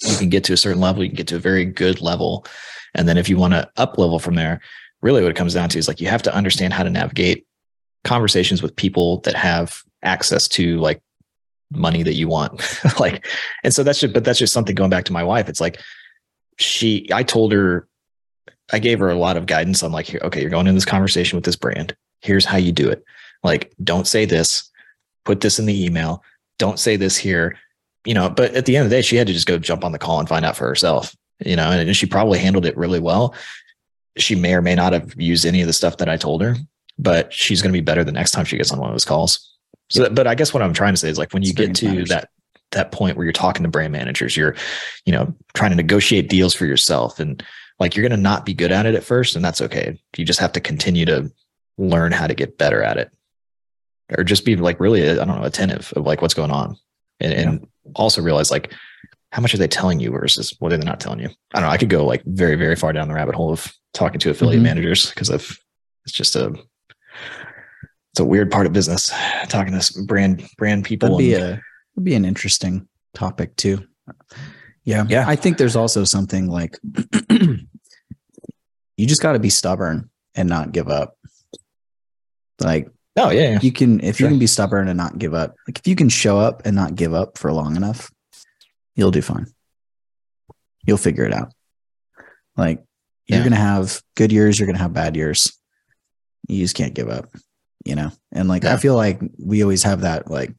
you 0.03 0.17
can 0.17 0.29
get 0.29 0.45
to 0.45 0.53
a 0.53 0.57
certain 0.57 0.81
level, 0.81 1.03
you 1.03 1.11
can 1.11 1.17
get 1.17 1.29
to 1.29 1.37
a 1.37 1.41
very 1.41 1.65
good 1.65 2.01
level, 2.01 2.47
and 2.95 3.09
then 3.09 3.19
if 3.19 3.29
you 3.29 3.37
want 3.37 3.55
to 3.55 3.69
up 3.77 3.99
level 3.99 4.19
from 4.19 4.35
there, 4.35 4.61
really 5.03 5.23
what 5.23 5.31
it 5.31 5.37
comes 5.37 5.55
down 5.55 5.69
to 5.71 5.79
is 5.79 5.89
like 5.89 6.01
you 6.01 6.09
have 6.09 6.23
to 6.23 6.35
understand 6.35 6.73
how 6.73 6.83
to 6.83 6.91
navigate 6.91 7.47
conversations 8.05 8.63
with 8.63 8.77
people 8.77 9.19
that 9.21 9.35
have 9.35 9.83
access 10.03 10.49
to 10.49 10.79
like 10.79 11.03
money 11.71 12.03
that 12.03 12.15
you 12.15 12.29
want. 12.29 12.61
Like 12.99 13.27
and 13.65 13.73
so 13.73 13.83
that's 13.83 14.01
just 14.01 14.13
but 14.13 14.25
that's 14.25 14.39
just 14.39 14.53
something 14.53 14.75
going 14.75 14.91
back 14.91 15.05
to 15.05 15.13
my 15.13 15.25
wife. 15.25 15.49
It's 15.49 15.61
like 15.61 15.81
she 16.59 17.09
i 17.11 17.23
told 17.23 17.53
her 17.53 17.89
i 18.71 18.79
gave 18.79 18.99
her 18.99 19.09
a 19.09 19.15
lot 19.15 19.39
of 19.39 19.47
guidance 19.47 19.83
on 19.83 19.91
like 19.93 20.15
okay 20.23 20.43
you're 20.43 20.51
going 20.51 20.67
in 20.67 20.75
this 20.75 20.85
conversation 20.85 21.37
with 21.37 21.45
this 21.45 21.57
brand. 21.57 21.97
Here's 22.21 22.45
how 22.45 22.59
you 22.59 22.73
do 22.73 22.89
it. 22.89 23.05
Like 23.43 23.73
don't 23.83 24.07
say 24.07 24.25
this 24.25 24.71
put 25.25 25.41
this 25.41 25.59
in 25.59 25.67
the 25.67 25.85
email. 25.85 26.23
Don't 26.59 26.79
say 26.79 26.97
this 26.97 27.17
here. 27.17 27.59
You 28.05 28.15
know 28.15 28.31
but 28.31 28.55
at 28.55 28.65
the 28.65 28.77
end 28.77 28.85
of 28.85 28.91
the 28.91 28.97
day 28.97 29.03
she 29.03 29.17
had 29.17 29.27
to 29.27 29.33
just 29.33 29.47
go 29.47 29.59
jump 29.59 29.85
on 29.85 29.93
the 29.93 29.99
call 29.99 30.21
and 30.21 30.29
find 30.29 30.43
out 30.43 30.57
for 30.57 30.67
herself 30.67 31.15
you 31.45 31.55
know 31.55 31.71
and 31.71 31.95
she 31.95 32.07
probably 32.07 32.39
handled 32.39 32.65
it 32.65 32.77
really 32.77 33.01
well. 33.01 33.35
She 34.17 34.35
may 34.35 34.55
or 34.55 34.63
may 34.63 34.75
not 34.75 34.93
have 34.95 35.15
used 35.21 35.45
any 35.45 35.61
of 35.61 35.67
the 35.67 35.73
stuff 35.73 35.99
that 35.99 36.09
i 36.09 36.17
told 36.17 36.43
her 36.43 36.57
but 36.99 37.33
she's 37.33 37.63
going 37.63 37.73
to 37.73 37.77
be 37.77 37.83
better 37.83 38.05
the 38.05 38.13
next 38.13 38.33
time 38.33 38.45
she 38.45 38.57
gets 38.57 38.73
on 38.73 38.79
one 38.79 38.89
of 38.89 38.95
those 38.95 39.05
calls. 39.05 39.55
So 39.91 40.09
but 40.09 40.27
i 40.27 40.35
guess 40.35 40.55
what 40.55 40.63
i'm 40.63 40.73
trying 40.73 40.95
to 40.95 40.97
say 40.97 41.11
is 41.11 41.19
like 41.19 41.33
when 41.35 41.43
you 41.43 41.53
get 41.53 41.75
to 41.77 42.05
that 42.05 42.31
that 42.73 42.93
point 42.93 43.17
where 43.17 43.25
you're 43.25 43.33
talking 43.33 43.65
to 43.65 43.69
brand 43.69 43.93
managers 43.93 44.37
you're 44.37 44.55
you 45.05 45.13
know 45.13 45.35
trying 45.55 45.71
to 45.71 45.77
negotiate 45.77 46.29
deals 46.29 46.55
for 46.55 46.65
yourself 46.65 47.19
and 47.21 47.43
like 47.81 47.97
you're 47.97 48.07
going 48.07 48.17
to 48.17 48.23
not 48.23 48.47
be 48.47 48.55
good 48.55 48.71
at 48.71 48.87
it 48.87 48.95
at 48.95 49.03
first 49.03 49.35
and 49.35 49.45
that's 49.45 49.61
okay. 49.61 49.99
You 50.17 50.25
just 50.25 50.41
have 50.41 50.53
to 50.53 50.61
continue 50.61 51.07
to 51.07 51.33
learn 51.79 52.13
how 52.13 52.27
to 52.27 52.35
get 52.35 52.59
better 52.59 52.83
at 52.83 52.99
it 52.99 53.11
or 54.17 54.25
just 54.25 54.45
be 54.45 54.57
like 54.57 54.79
really 54.81 55.09
i 55.09 55.15
don't 55.15 55.29
know 55.29 55.43
attentive 55.43 55.93
of 55.97 56.05
like 56.07 56.21
what's 56.23 56.35
going 56.35 56.51
on 56.51 56.77
and, 57.21 57.33
and 57.33 57.67
also 57.95 58.21
realize 58.23 58.51
like 58.51 58.73
how 59.33 59.41
much 59.43 59.55
are 59.55 59.59
they 59.59 59.69
telling 59.69 60.01
you 60.01 60.11
versus 60.11 60.55
what 60.59 60.73
are 60.73 60.77
they 60.77 60.85
not 60.85 61.01
telling 61.01 61.21
you 61.21 61.29
i 61.55 61.61
don't 61.61 61.69
know 61.69 61.73
i 61.73 61.77
could 61.79 61.89
go 61.91 62.05
like 62.05 62.23
very 62.27 62.57
very 62.57 62.77
far 62.77 62.93
down 62.93 63.09
the 63.09 63.15
rabbit 63.15 63.35
hole 63.35 63.53
of 63.53 63.73
talking 63.95 64.19
to 64.21 64.31
affiliate 64.31 64.61
Mhm. 64.61 64.65
managers 64.65 65.11
because 65.11 65.31
i've 65.31 65.59
it's 66.05 66.13
just 66.13 66.35
a 66.37 66.53
it's 68.13 68.21
a 68.21 68.25
weird 68.25 68.51
part 68.51 68.67
of 68.67 68.73
business 68.73 69.13
talking 69.49 69.79
to 69.79 70.03
brand 70.07 70.45
brand 70.59 70.85
people 70.85 71.11
That'd 71.11 71.19
be 71.19 71.35
and- 71.35 71.45
a 71.55 71.63
would 71.97 72.05
be 72.05 72.15
an 72.15 72.25
interesting 72.25 72.89
topic 73.15 73.55
too. 73.57 73.85
Yeah. 74.85 75.05
Yeah. 75.09 75.25
I 75.27 75.35
think 75.37 75.59
there's 75.59 75.75
also 75.75 76.05
something 76.05 76.47
like 76.47 76.79
you 77.31 79.07
just 79.07 79.21
got 79.23 79.33
to 79.33 79.39
be 79.39 79.51
stubborn 79.51 80.09
and 80.35 80.49
not 80.49 80.73
give 80.73 80.89
up. 80.89 81.17
Like 82.61 82.91
oh 83.27 83.31
yeah, 83.31 83.53
yeah. 83.53 83.59
you 83.63 83.73
can 83.73 84.01
if 84.01 84.17
Sure. 84.17 84.27
you 84.27 84.33
can 84.33 84.39
be 84.39 84.47
stubborn 84.47 84.89
and 84.89 84.97
not 84.97 85.19
give 85.19 85.35
up. 85.35 85.55
Like 85.69 85.79
if 85.79 85.87
you 85.87 85.97
can 85.97 86.09
show 86.09 86.39
up 86.39 86.63
and 86.65 86.75
not 86.75 86.95
give 86.95 87.15
up 87.15 87.39
for 87.39 87.53
long 87.53 87.77
enough, 87.77 88.11
you'll 88.95 89.11
do 89.11 89.23
fine. 89.23 89.47
You'll 90.85 90.97
figure 90.97 91.25
it 91.25 91.33
out. 91.33 91.53
Like 92.57 92.83
you're 93.27 93.41
going 93.41 93.53
to 93.53 93.57
have 93.59 94.03
good 94.17 94.33
years, 94.33 94.59
you're 94.59 94.67
going 94.67 94.77
to 94.77 94.83
have 94.83 94.93
bad 94.93 95.15
years. 95.17 95.57
You 96.49 96.63
just 96.65 96.75
can't 96.75 96.95
give 96.95 97.09
up, 97.09 97.27
you 97.85 97.95
know? 97.95 98.11
And 98.33 98.49
like 98.49 98.65
I 98.65 98.77
feel 98.77 98.97
like 98.97 99.21
we 99.39 99.63
always 99.63 99.85
have 99.85 100.01
that 100.01 100.31
like 100.31 100.53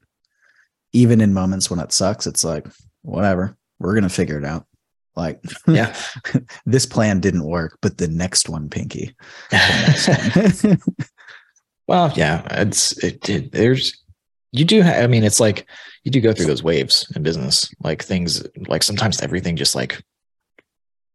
even 0.93 1.19
in 1.21 1.33
moments 1.33 1.69
when 1.69 1.79
it 1.79 1.91
sucks, 1.91 2.27
it's 2.27 2.43
like 2.43 2.67
whatever, 3.01 3.57
we're 3.79 3.93
going 3.93 4.03
to 4.03 4.09
figure 4.09 4.37
it 4.37 4.45
out. 4.45 4.65
Like 5.15 5.43
Yeah. 5.67 5.93
this 6.65 6.85
plan 6.85 7.19
didn't 7.19 7.43
work, 7.43 7.77
but 7.81 7.97
the 7.97 8.07
next 8.07 8.47
one, 8.47 8.69
Pinky. 8.69 9.15
next 9.51 10.63
one. 10.63 10.77
Well, 11.91 12.09
yeah, 12.15 12.47
it's 12.61 12.93
it, 13.03 13.27
it 13.27 13.51
there's 13.51 14.01
you 14.53 14.63
do 14.63 14.81
ha- 14.81 15.01
I 15.03 15.07
mean 15.07 15.25
it's 15.25 15.41
like 15.41 15.67
you 16.05 16.11
do 16.11 16.21
go 16.21 16.31
through 16.31 16.45
those 16.45 16.63
waves 16.63 17.11
in 17.17 17.21
business. 17.21 17.69
Like 17.83 18.01
things 18.01 18.41
like 18.67 18.81
sometimes 18.81 19.19
everything 19.21 19.57
just 19.57 19.75
like 19.75 20.01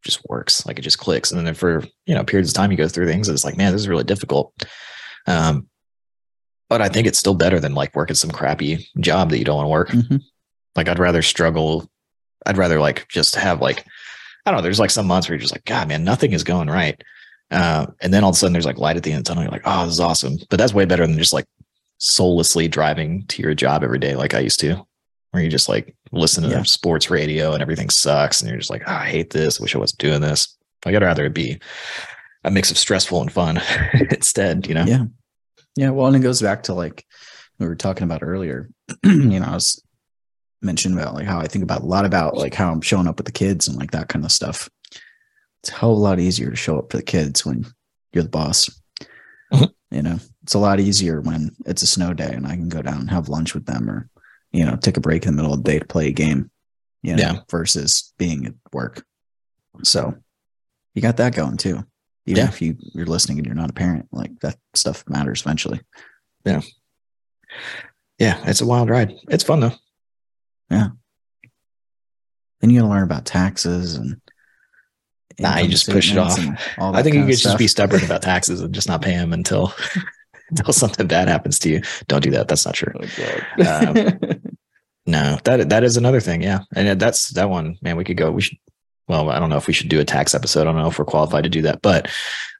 just 0.02 0.20
works. 0.28 0.66
Like 0.66 0.78
it 0.78 0.82
just 0.82 0.98
clicks. 0.98 1.32
And 1.32 1.46
then 1.46 1.54
for, 1.54 1.82
you 2.04 2.14
know, 2.14 2.24
periods 2.24 2.50
of 2.50 2.54
time 2.56 2.70
you 2.70 2.76
go 2.76 2.88
through 2.88 3.06
things, 3.06 3.26
it's 3.30 3.42
like, 3.42 3.56
man, 3.56 3.72
this 3.72 3.80
is 3.80 3.88
really 3.88 4.04
difficult. 4.04 4.52
Um 5.26 5.66
But 6.68 6.82
I 6.82 6.90
think 6.90 7.06
it's 7.06 7.18
still 7.18 7.34
better 7.34 7.58
than 7.58 7.74
like 7.74 7.96
working 7.96 8.14
some 8.14 8.30
crappy 8.30 8.86
job 9.00 9.30
that 9.30 9.38
you 9.38 9.46
don't 9.46 9.56
want 9.56 9.66
to 9.66 9.70
work. 9.70 9.88
Mhm. 9.88 10.20
Like 10.76 10.88
I'd 10.90 10.98
rather 10.98 11.22
struggle. 11.22 11.90
I'd 12.44 12.58
rather 12.58 12.80
like 12.80 13.08
just 13.08 13.34
have 13.36 13.62
like, 13.62 13.82
I 14.44 14.50
don't 14.50 14.58
know. 14.58 14.62
There's 14.62 14.78
like 14.84 14.90
some 14.90 15.06
months 15.06 15.26
where 15.26 15.36
you're 15.36 15.40
just 15.40 15.54
like, 15.54 15.64
God, 15.64 15.88
man, 15.88 16.04
nothing 16.04 16.32
is 16.34 16.44
going 16.44 16.68
right. 16.68 17.02
Uh, 17.50 17.87
and 18.00 18.12
then 18.12 18.24
all 18.24 18.30
of 18.30 18.35
a 18.37 18.38
sudden 18.38 18.52
there's 18.52 18.66
like 18.66 18.78
light 18.78 18.96
at 18.96 19.02
the 19.02 19.12
end 19.12 19.18
of 19.20 19.24
the 19.24 19.28
tunnel. 19.28 19.44
You're 19.44 19.52
like, 19.52 19.62
oh, 19.64 19.85
this 19.85 19.94
is 19.94 20.00
awesome. 20.00 20.37
But 20.50 20.59
that's 20.59 20.74
way 20.74 20.85
better 20.85 21.06
than 21.06 21.16
just 21.18 21.32
like 21.32 21.46
soullessly 21.98 22.68
driving 22.68 23.24
to 23.28 23.42
your 23.42 23.54
job 23.54 23.82
every 23.82 23.98
day 23.98 24.16
like 24.16 24.35
I 24.35 24.40
used 24.40 24.61
to, 24.61 24.85
where 25.30 25.42
you 25.42 25.48
just 25.48 25.68
like 25.68 25.94
listen 26.12 26.42
to 26.44 26.50
Yeah. 26.50 26.62
sports 26.64 27.11
radio 27.11 27.52
and 27.52 27.62
everything 27.62 27.88
sucks. 27.90 28.40
And 28.40 28.50
you're 28.50 28.59
just 28.59 28.70
like, 28.70 28.82
oh, 28.87 28.92
I 28.92 29.06
hate 29.06 29.30
this. 29.30 29.61
I 29.61 29.62
wish 29.62 29.74
I 29.74 29.78
wasn't 29.78 30.00
doing 30.00 30.20
this. 30.20 30.56
Like 30.85 30.94
I'd 30.94 31.02
rather 31.02 31.24
it 31.26 31.35
be 31.35 31.61
a 32.44 32.50
mix 32.50 32.70
of 32.70 32.78
stressful 32.78 33.20
and 33.20 33.32
fun 33.32 33.61
instead, 34.11 34.66
you 34.66 34.74
know? 34.74 34.85
Yeah. 34.85 35.04
Yeah. 35.76 35.90
Well, 35.90 36.06
and 36.06 36.16
it 36.16 36.20
goes 36.20 36.40
back 36.42 36.64
to 36.64 36.74
like 36.74 37.04
we 37.59 37.66
were 37.66 37.74
talking 37.76 38.04
about 38.04 38.22
earlier. 38.22 38.68
you 39.04 39.40
know, 39.40 39.46
I 39.46 39.54
was 39.54 39.82
mentioning 40.62 40.98
about 40.98 41.14
like 41.14 41.26
how 41.26 41.38
I 41.38 41.46
think 41.46 41.62
about 41.62 41.82
a 41.82 41.87
lot 41.87 42.04
about 42.04 42.37
like 42.37 42.54
how 42.54 42.70
I'm 42.72 42.80
showing 42.80 43.06
up 43.06 43.18
with 43.18 43.26
the 43.26 43.32
kids 43.32 43.68
and 43.68 43.76
like 43.76 43.90
that 43.92 44.09
kind 44.09 44.24
of 44.24 44.32
stuff. 44.32 44.68
It's 45.68 45.83
a 45.83 45.87
a 45.87 45.88
lot 45.88 46.20
easier 46.20 46.50
to 46.50 46.57
show 46.57 46.79
up 46.79 46.90
for 46.92 46.96
the 46.96 47.02
kids 47.02 47.44
when 47.44 47.66
you're 48.12 48.22
the 48.22 48.31
boss. 48.31 48.70
Mhm. 49.52 49.72
You 49.90 50.02
know, 50.02 50.18
it's 50.44 50.55
a 50.55 50.59
lot 50.61 50.79
easier 50.79 51.20
when 51.20 51.57
it's 51.66 51.83
a 51.83 51.87
snow 51.88 52.12
day 52.14 52.33
and 52.33 52.46
I 52.46 52.55
can 52.55 52.68
go 52.68 52.83
down 52.83 53.00
and 53.00 53.11
have 53.11 53.29
lunch 53.29 53.52
with 53.55 53.66
them 53.66 53.90
or, 53.90 54.09
you 54.52 54.64
know, 54.64 54.76
take 54.76 54.96
a 54.96 55.00
break 55.00 55.24
in 55.26 55.33
the 55.33 55.37
middle 55.37 55.52
of 55.52 55.64
the 55.64 55.70
day 55.72 55.79
to 55.81 55.85
play 55.85 56.07
a 56.09 56.12
game, 56.12 56.50
you 57.02 57.16
know, 57.16 57.22
Yeah. 57.22 57.40
versus 57.50 58.12
being 58.16 58.46
at 58.46 58.55
work. 58.72 59.05
So 59.83 60.14
you 60.94 61.02
got 61.02 61.16
that 61.16 61.35
going 61.35 61.57
too. 61.57 61.85
Even 62.26 62.44
Yeah. 62.44 62.48
if 62.48 62.62
you, 62.62 62.76
you're 62.94 63.07
listening 63.07 63.38
and 63.38 63.46
you're 63.46 63.55
not 63.57 63.70
a 63.70 63.74
parent, 63.74 64.09
like 64.12 64.38
that 64.40 64.59
stuff 64.74 65.02
matters 65.09 65.40
eventually. 65.42 65.81
Yeah, 66.44 66.62
Yeah. 68.18 68.40
it's 68.48 68.61
a 68.61 68.66
wild 68.66 68.88
ride. 68.88 69.14
It's 69.31 69.44
fun 69.44 69.61
though. 69.61 69.74
Yeah. 70.70 70.88
Then 72.61 72.70
you 72.70 72.81
got 72.81 72.87
to 72.87 72.90
learn 72.92 73.02
about 73.02 73.26
taxes 73.26 73.96
and. 73.96 74.20
Nah, 75.38 75.59
you 75.59 75.68
just 75.68 75.88
push 75.88 76.11
it 76.12 76.18
off. 76.18 76.38
all 76.79 76.96
I 76.96 77.03
think 77.03 77.16
you 77.16 77.27
could 77.27 77.37
just 77.37 77.59
be 77.59 77.68
stubborn 77.68 78.05
about 78.05 78.22
taxes 78.22 78.61
and 78.61 78.75
just 78.75 78.88
not 78.88 79.03
pay 79.03 79.12
them 79.16 79.33
until 79.33 79.72
until 80.51 80.72
something 80.72 81.07
bad 81.07 81.29
happens 81.29 81.59
to 81.61 81.68
you. 81.68 81.83
Don't 82.09 82.22
do 82.22 82.31
that. 82.31 82.49
That's 82.49 82.64
not 82.64 82.75
true. 82.75 82.92
Um, 83.66 84.18
No, 85.07 85.38
that 85.44 85.68
that 85.68 85.85
is 85.85 85.96
another 85.96 86.20
thing. 86.20 86.42
Yeah, 86.42 86.61
and 86.75 87.01
that's 87.01 87.29
that 87.31 87.49
one. 87.49 87.79
Man, 87.81 87.96
we 87.96 88.03
could 88.05 88.16
go. 88.16 88.33
We 88.33 88.42
should. 88.42 88.59
Well, 89.07 89.31
I 89.31 89.38
don't 89.38 89.51
know 89.51 89.57
if 89.57 89.68
we 89.68 89.72
should 89.72 89.88
do 89.88 90.01
a 90.01 90.05
tax 90.05 90.35
episode. 90.35 90.62
I 90.62 90.64
don't 90.64 90.77
know 90.77 90.88
if 90.88 90.99
we're 90.99 91.05
qualified 91.05 91.44
to 91.44 91.49
do 91.51 91.62
that, 91.62 91.81
but 91.81 92.11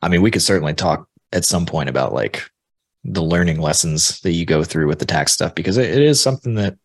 I 0.01 0.09
mean, 0.09 0.23
we 0.23 0.31
could 0.31 0.43
certainly 0.43 0.73
talk 0.73 1.09
at 1.33 1.45
some 1.45 1.67
point 1.67 1.89
about 1.89 2.15
like 2.15 2.49
the 3.03 3.23
learning 3.23 3.61
lessons 3.61 4.21
that 4.21 4.31
you 4.31 4.47
go 4.47 4.62
through 4.62 4.87
with 4.87 5.01
the 5.01 5.05
tax 5.05 5.33
stuff 5.33 5.57
because 5.57 5.77
it, 5.77 5.91
it 5.91 6.03
is 6.03 6.21
something 6.21 6.55
that 6.55 6.77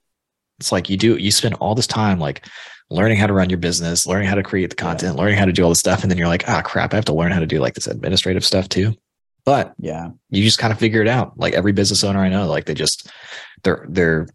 it's 0.60 0.72
like 0.72 0.90
you 0.90 0.98
do. 0.98 1.16
You 1.18 1.30
spend 1.30 1.54
all 1.56 1.76
this 1.76 1.88
time 1.88 2.20
like 2.20 2.48
learning 2.92 3.18
how 3.18 3.26
to 3.26 3.34
run 3.34 3.50
your 3.50 3.58
business, 3.58 4.06
learning 4.06 4.28
how 4.28 4.36
to 4.36 4.44
create 4.44 4.70
the 4.70 4.76
content, 4.76 5.16
learning 5.16 5.38
how 5.38 5.46
to 5.46 5.54
do 5.54 5.64
all 5.64 5.70
this 5.70 5.80
stuff, 5.80 6.04
and 6.04 6.12
then 6.12 6.18
you're 6.18 6.28
like, 6.28 6.48
ah, 6.48 6.62
crap, 6.62 6.94
I 6.94 6.98
have 6.98 7.06
to 7.06 7.14
learn 7.14 7.32
how 7.32 7.40
to 7.40 7.48
do 7.48 7.60
like 7.60 7.74
this 7.74 7.88
administrative 7.88 8.46
stuff 8.46 8.68
too. 8.70 8.94
But 9.46 9.74
yeah. 9.80 10.10
you 10.30 10.44
just 10.44 10.60
kind 10.60 10.72
of 10.72 10.78
figure 10.78 11.02
it 11.02 11.08
out. 11.08 11.38
Like 11.40 11.54
every 11.54 11.72
business 11.72 12.04
owner 12.04 12.20
I 12.20 12.30
know, 12.30 12.48
like 12.48 12.66
they 12.66 12.74
just 12.74 13.10
they're 13.64 13.86
they're 13.90 14.28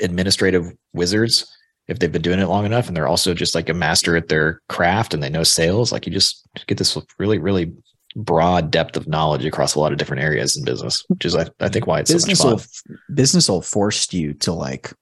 administrative 0.00 0.72
wizards 0.92 1.52
if 1.88 1.98
they've 1.98 2.12
been 2.12 2.22
doing 2.22 2.38
it 2.38 2.46
long 2.46 2.64
enough, 2.64 2.88
and 2.88 2.96
they're 2.96 3.08
also 3.08 3.34
just 3.34 3.54
like 3.54 3.68
a 3.68 3.74
master 3.74 4.16
at 4.16 4.28
their 4.28 4.60
craft 4.68 5.12
and 5.12 5.22
they 5.22 5.28
know 5.28 5.42
sales. 5.42 5.92
Like 5.92 6.06
you 6.06 6.12
just 6.12 6.46
get 6.66 6.78
this 6.78 6.96
really 7.18 7.38
really 7.38 7.72
broad 8.14 8.70
depth 8.70 8.96
of 8.96 9.06
knowledge 9.06 9.44
across 9.44 9.74
a 9.74 9.80
lot 9.80 9.92
of 9.92 9.98
different 9.98 10.22
areas 10.22 10.56
in 10.56 10.64
business, 10.64 11.04
which 11.08 11.24
is 11.26 11.34
I, 11.34 11.48
I 11.60 11.68
think 11.68 11.86
why 11.86 12.00
it's 12.00 12.12
business 12.12 12.38
so 12.38 12.44
will 12.46 12.56
much 12.56 12.66
fun. 12.86 12.98
business 13.14 13.48
will 13.48 13.62
force 13.62 14.10
you 14.12 14.32
to 14.34 14.52
like 14.52 14.92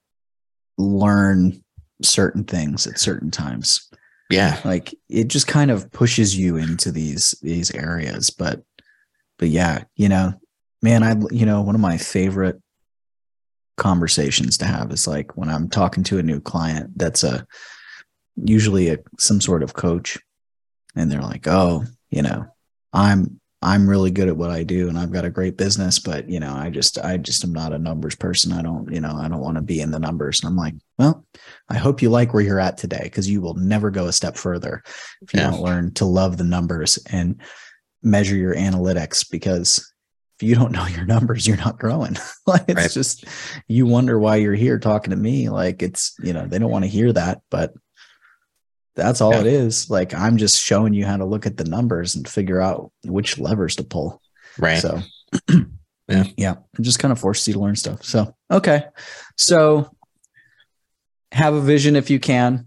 learn 0.79 1.64
certain 2.03 2.45
things 2.45 2.87
at 2.87 2.99
certain 2.99 3.31
times. 3.31 3.89
Yeah, 4.31 4.61
Like 4.65 4.95
it 5.09 5.29
just 5.29 5.47
kind 5.47 5.71
of 5.71 5.93
pushes 5.93 6.37
you 6.37 6.57
into 6.57 6.91
these 6.91 7.35
these 7.43 7.71
areas. 7.71 8.31
But 8.31 8.63
but 9.39 9.49
yeah, 9.49 9.85
you 9.97 10.09
know, 10.09 10.33
man, 10.83 11.03
I 11.03 11.15
you 11.31 11.47
know 11.47 11.63
one 11.63 11.75
of 11.75 11.81
my 11.81 11.99
favorite 11.99 12.61
conversations 13.77 14.59
to 14.59 14.65
have 14.65 14.93
is 14.93 15.07
like 15.07 15.37
when 15.37 15.49
I'm 15.49 15.69
talking 15.69 16.05
to 16.05 16.19
a 16.19 16.23
new 16.23 16.41
client 16.41 16.97
that's 16.97 17.25
a 17.25 17.47
usually 18.37 18.89
a 18.89 18.99
some 19.19 19.41
sort 19.41 19.63
of 19.63 19.75
coach 19.75 20.19
and 20.97 21.11
they're 21.11 21.21
like, 21.21 21.47
"Oh, 21.47 21.85
you 22.11 22.23
know, 22.23 22.47
I'm 22.93 23.41
I'm 23.63 23.89
really 23.89 24.11
good 24.11 24.29
at 24.29 24.37
what 24.37 24.51
I 24.51 24.63
do 24.63 24.89
and 24.89 24.99
I've 24.99 25.13
got 25.13 25.25
a 25.25 25.31
great 25.31 25.57
business, 25.57 25.99
but 25.99 26.29
you 26.29 26.41
know, 26.41 26.55
I 26.55 26.71
just 26.71 26.99
I 26.99 27.17
just 27.17 27.45
am 27.45 27.53
not 27.53 27.73
a 27.73 27.79
numbers 27.79 28.15
person. 28.15 28.53
I 28.53 28.63
don't, 28.63 28.93
you 28.93 29.01
know, 29.01 29.15
I 29.17 29.29
don't 29.29 29.41
want 29.41 29.57
to 29.57 29.63
be 29.63 29.81
in 29.81 29.91
the 29.91 29.99
numbers." 29.99 30.41
And 30.41 30.49
I'm 30.49 30.57
like, 30.57 30.75
"Well, 30.99 31.25
I 31.69 31.77
hope 31.77 32.03
you 32.03 32.11
like 32.11 32.33
where 32.35 32.43
you're 32.43 32.61
at 32.61 32.79
today 32.79 33.01
because 33.05 33.29
you 33.29 33.41
will 33.41 33.55
never 33.55 33.91
go 33.91 34.07
a 34.07 34.13
step 34.13 34.37
further 34.37 34.83
if 35.23 35.33
you 35.35 35.41
Yeah. 35.41 35.51
don't 35.51 35.63
learn 35.63 35.95
to 35.95 36.05
love 36.05 36.37
the 36.37 36.45
numbers 36.45 36.99
and 37.11 37.41
measure 38.03 38.37
your 38.37 38.55
analytics 38.55 39.29
because 39.31 39.91
if 40.39 40.47
you 40.47 40.55
don't 40.55 40.73
know 40.73 40.87
your 40.87 41.05
numbers, 41.07 41.47
you're 41.47 41.57
not 41.57 41.79
growing. 41.79 42.17
like 42.47 42.65
it's 42.69 42.77
Right. 42.81 42.91
just 42.91 43.25
you 43.69 43.87
wonder 43.87 44.19
why 44.19 44.37
you're 44.37 44.55
here 44.55 44.79
talking 44.79 45.11
to 45.11 45.17
me. 45.17 45.49
Like 45.49 45.83
it's, 45.83 46.15
you 46.23 46.33
know, 46.33 46.47
they 46.47 46.59
don't 46.59 46.71
want 46.71 46.85
to 46.85 46.91
hear 46.91 47.13
that, 47.13 47.41
but 47.51 47.73
that's 48.97 49.21
all 49.21 49.33
Yeah. 49.33 49.41
it 49.41 49.47
is. 49.47 49.91
Like 49.91 50.13
I'm 50.15 50.37
just 50.37 50.61
showing 50.63 50.93
you 50.95 51.05
how 51.07 51.17
to 51.17 51.25
look 51.25 51.47
at 51.47 51.57
the 51.57 51.65
numbers 51.65 52.15
and 52.15 52.29
figure 52.29 52.61
out 52.61 52.93
which 53.05 53.39
levers 53.39 53.77
to 53.77 53.85
pull. 53.85 54.21
right. 54.59 54.81
So 54.81 55.01
Yeah. 56.09 56.25
Yeah. 56.37 56.55
It 56.79 56.83
just 56.83 56.99
kind 56.99 57.11
of 57.13 57.19
forces 57.19 57.49
you 57.49 57.55
to 57.55 57.61
learn 57.61 57.77
stuff. 57.77 58.05
So 58.05 58.35
okay. 58.51 58.85
So 59.37 59.91
have 61.35 61.55
a 61.55 61.61
vision 61.61 61.97
if 61.97 62.11
you 62.11 62.19
can. 62.21 62.67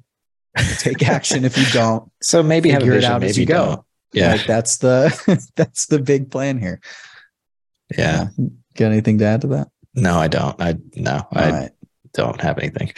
Take 0.80 1.08
action 1.08 1.46
if 1.46 1.58
you 1.58 1.66
don't. 1.72 2.12
So 2.22 2.42
maybe 2.44 2.70
have 2.70 2.82
a 2.82 2.86
Figure 2.86 2.94
it 2.94 2.98
vision, 3.02 3.12
out 3.12 3.24
as 3.24 3.38
you 3.38 3.46
go. 3.46 3.66
don't. 3.66 3.82
Yeah, 4.14 4.32
Like 4.34 4.46
that's 4.48 4.78
the 4.78 5.48
that's 5.56 5.88
the 5.88 6.00
big 6.00 6.32
plan 6.32 6.58
here. 6.60 6.80
yeah. 7.96 8.28
Got 8.76 8.92
anything 8.92 9.18
to 9.20 9.26
add 9.26 9.42
to 9.42 9.48
that? 9.48 9.70
No, 9.96 10.18
I 10.18 10.28
don't. 10.28 10.60
I 10.62 10.76
no, 10.96 11.28
I 11.34 11.46
All 11.46 11.52
right. 11.52 11.72
don't 12.14 12.40
have 12.42 12.58
anything. 12.60 12.92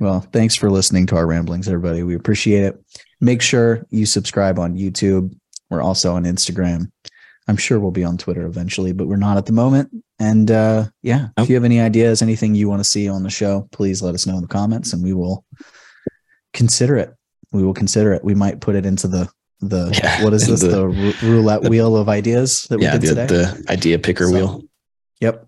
Well, 0.00 0.20
thanks 0.20 0.54
for 0.56 0.70
listening 0.70 1.06
to 1.06 1.16
our 1.16 1.26
ramblings, 1.26 1.68
everybody. 1.68 2.02
We 2.02 2.14
appreciate 2.16 2.64
it. 2.64 2.82
Make 3.20 3.40
sure 3.40 3.86
you 3.90 4.04
subscribe 4.04 4.58
on 4.58 4.76
YouTube. 4.76 5.32
We're 5.70 5.82
also 5.82 6.14
on 6.14 6.24
Instagram. 6.24 6.90
I'm 7.48 7.56
sure 7.56 7.78
we'll 7.80 7.92
be 7.92 8.04
on 8.04 8.18
Twitter 8.18 8.44
eventually, 8.46 8.92
but 8.92 9.06
we're 9.06 9.16
not 9.16 9.36
at 9.36 9.46
the 9.46 9.52
moment. 9.52 9.90
And 10.22 10.50
uh, 10.52 10.84
yeah, 11.02 11.28
if 11.36 11.48
you 11.48 11.56
have 11.56 11.64
any 11.64 11.80
ideas, 11.80 12.22
anything 12.22 12.54
you 12.54 12.68
want 12.68 12.78
to 12.80 12.84
see 12.88 13.08
on 13.08 13.24
the 13.24 13.30
show, 13.30 13.68
please 13.72 14.02
let 14.02 14.14
us 14.14 14.24
know 14.24 14.36
in 14.36 14.42
the 14.42 14.46
comments, 14.48 14.92
and 14.92 15.02
we 15.02 15.12
will 15.14 15.44
consider 16.52 16.96
it. 16.96 17.12
We 17.50 17.64
will 17.64 17.74
consider 17.74 18.12
it. 18.12 18.22
We 18.22 18.34
might 18.34 18.60
put 18.60 18.76
it 18.76 18.86
into 18.86 19.08
the 19.08 19.28
the 19.60 19.90
Yeah, 20.02 20.22
what 20.22 20.32
is 20.32 20.46
this 20.46 20.60
the- 20.60 20.68
the, 20.68 20.86
roulette 21.24 21.62
the- 21.62 21.70
wheel 21.74 21.96
of 21.96 22.08
ideas 22.08 22.62
that 22.70 22.78
we 22.78 22.84
Yeah, 22.84 22.98
did 22.98 23.02
the, 23.02 23.08
today. 23.08 23.26
the 23.26 23.64
idea 23.68 23.98
picker 23.98 24.26
So- 24.28 24.32
wheel. 24.32 24.62
yep. 25.20 25.46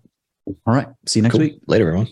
All 0.65 0.73
right. 0.75 0.87
See 1.05 1.19
you 1.19 1.23
next 1.23 1.33
Cool. 1.33 1.41
week. 1.41 1.59
Later, 1.67 1.87
everyone. 1.87 2.07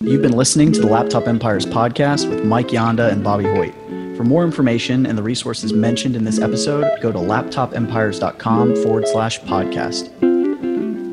You've 0.00 0.22
been 0.22 0.36
listening 0.36 0.72
to 0.72 0.80
the 0.80 0.86
Laptop 0.86 1.26
Empires 1.28 1.66
podcast 1.66 2.28
with 2.28 2.44
Mike 2.44 2.68
Yanda 2.68 3.10
and 3.12 3.22
Bobby 3.24 3.44
Hoyt. 3.44 3.74
For 4.16 4.24
more 4.24 4.44
information 4.44 5.06
and 5.06 5.16
the 5.16 5.22
resources 5.22 5.72
mentioned 5.72 6.14
in 6.16 6.24
this 6.24 6.38
episode, 6.40 7.00
go 7.00 7.10
to 7.12 7.18
laptopempires.com 7.18 8.76
forward 8.82 9.08
slash 9.08 9.40
podcast. 9.40 10.10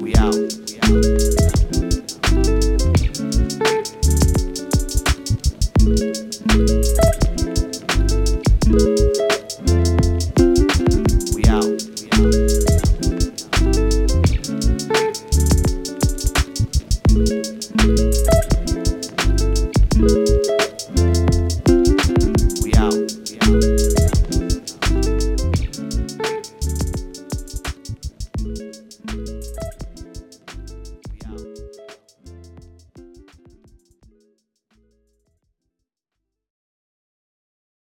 We 0.01 0.15
out. 0.15 0.64
We 0.87 1.34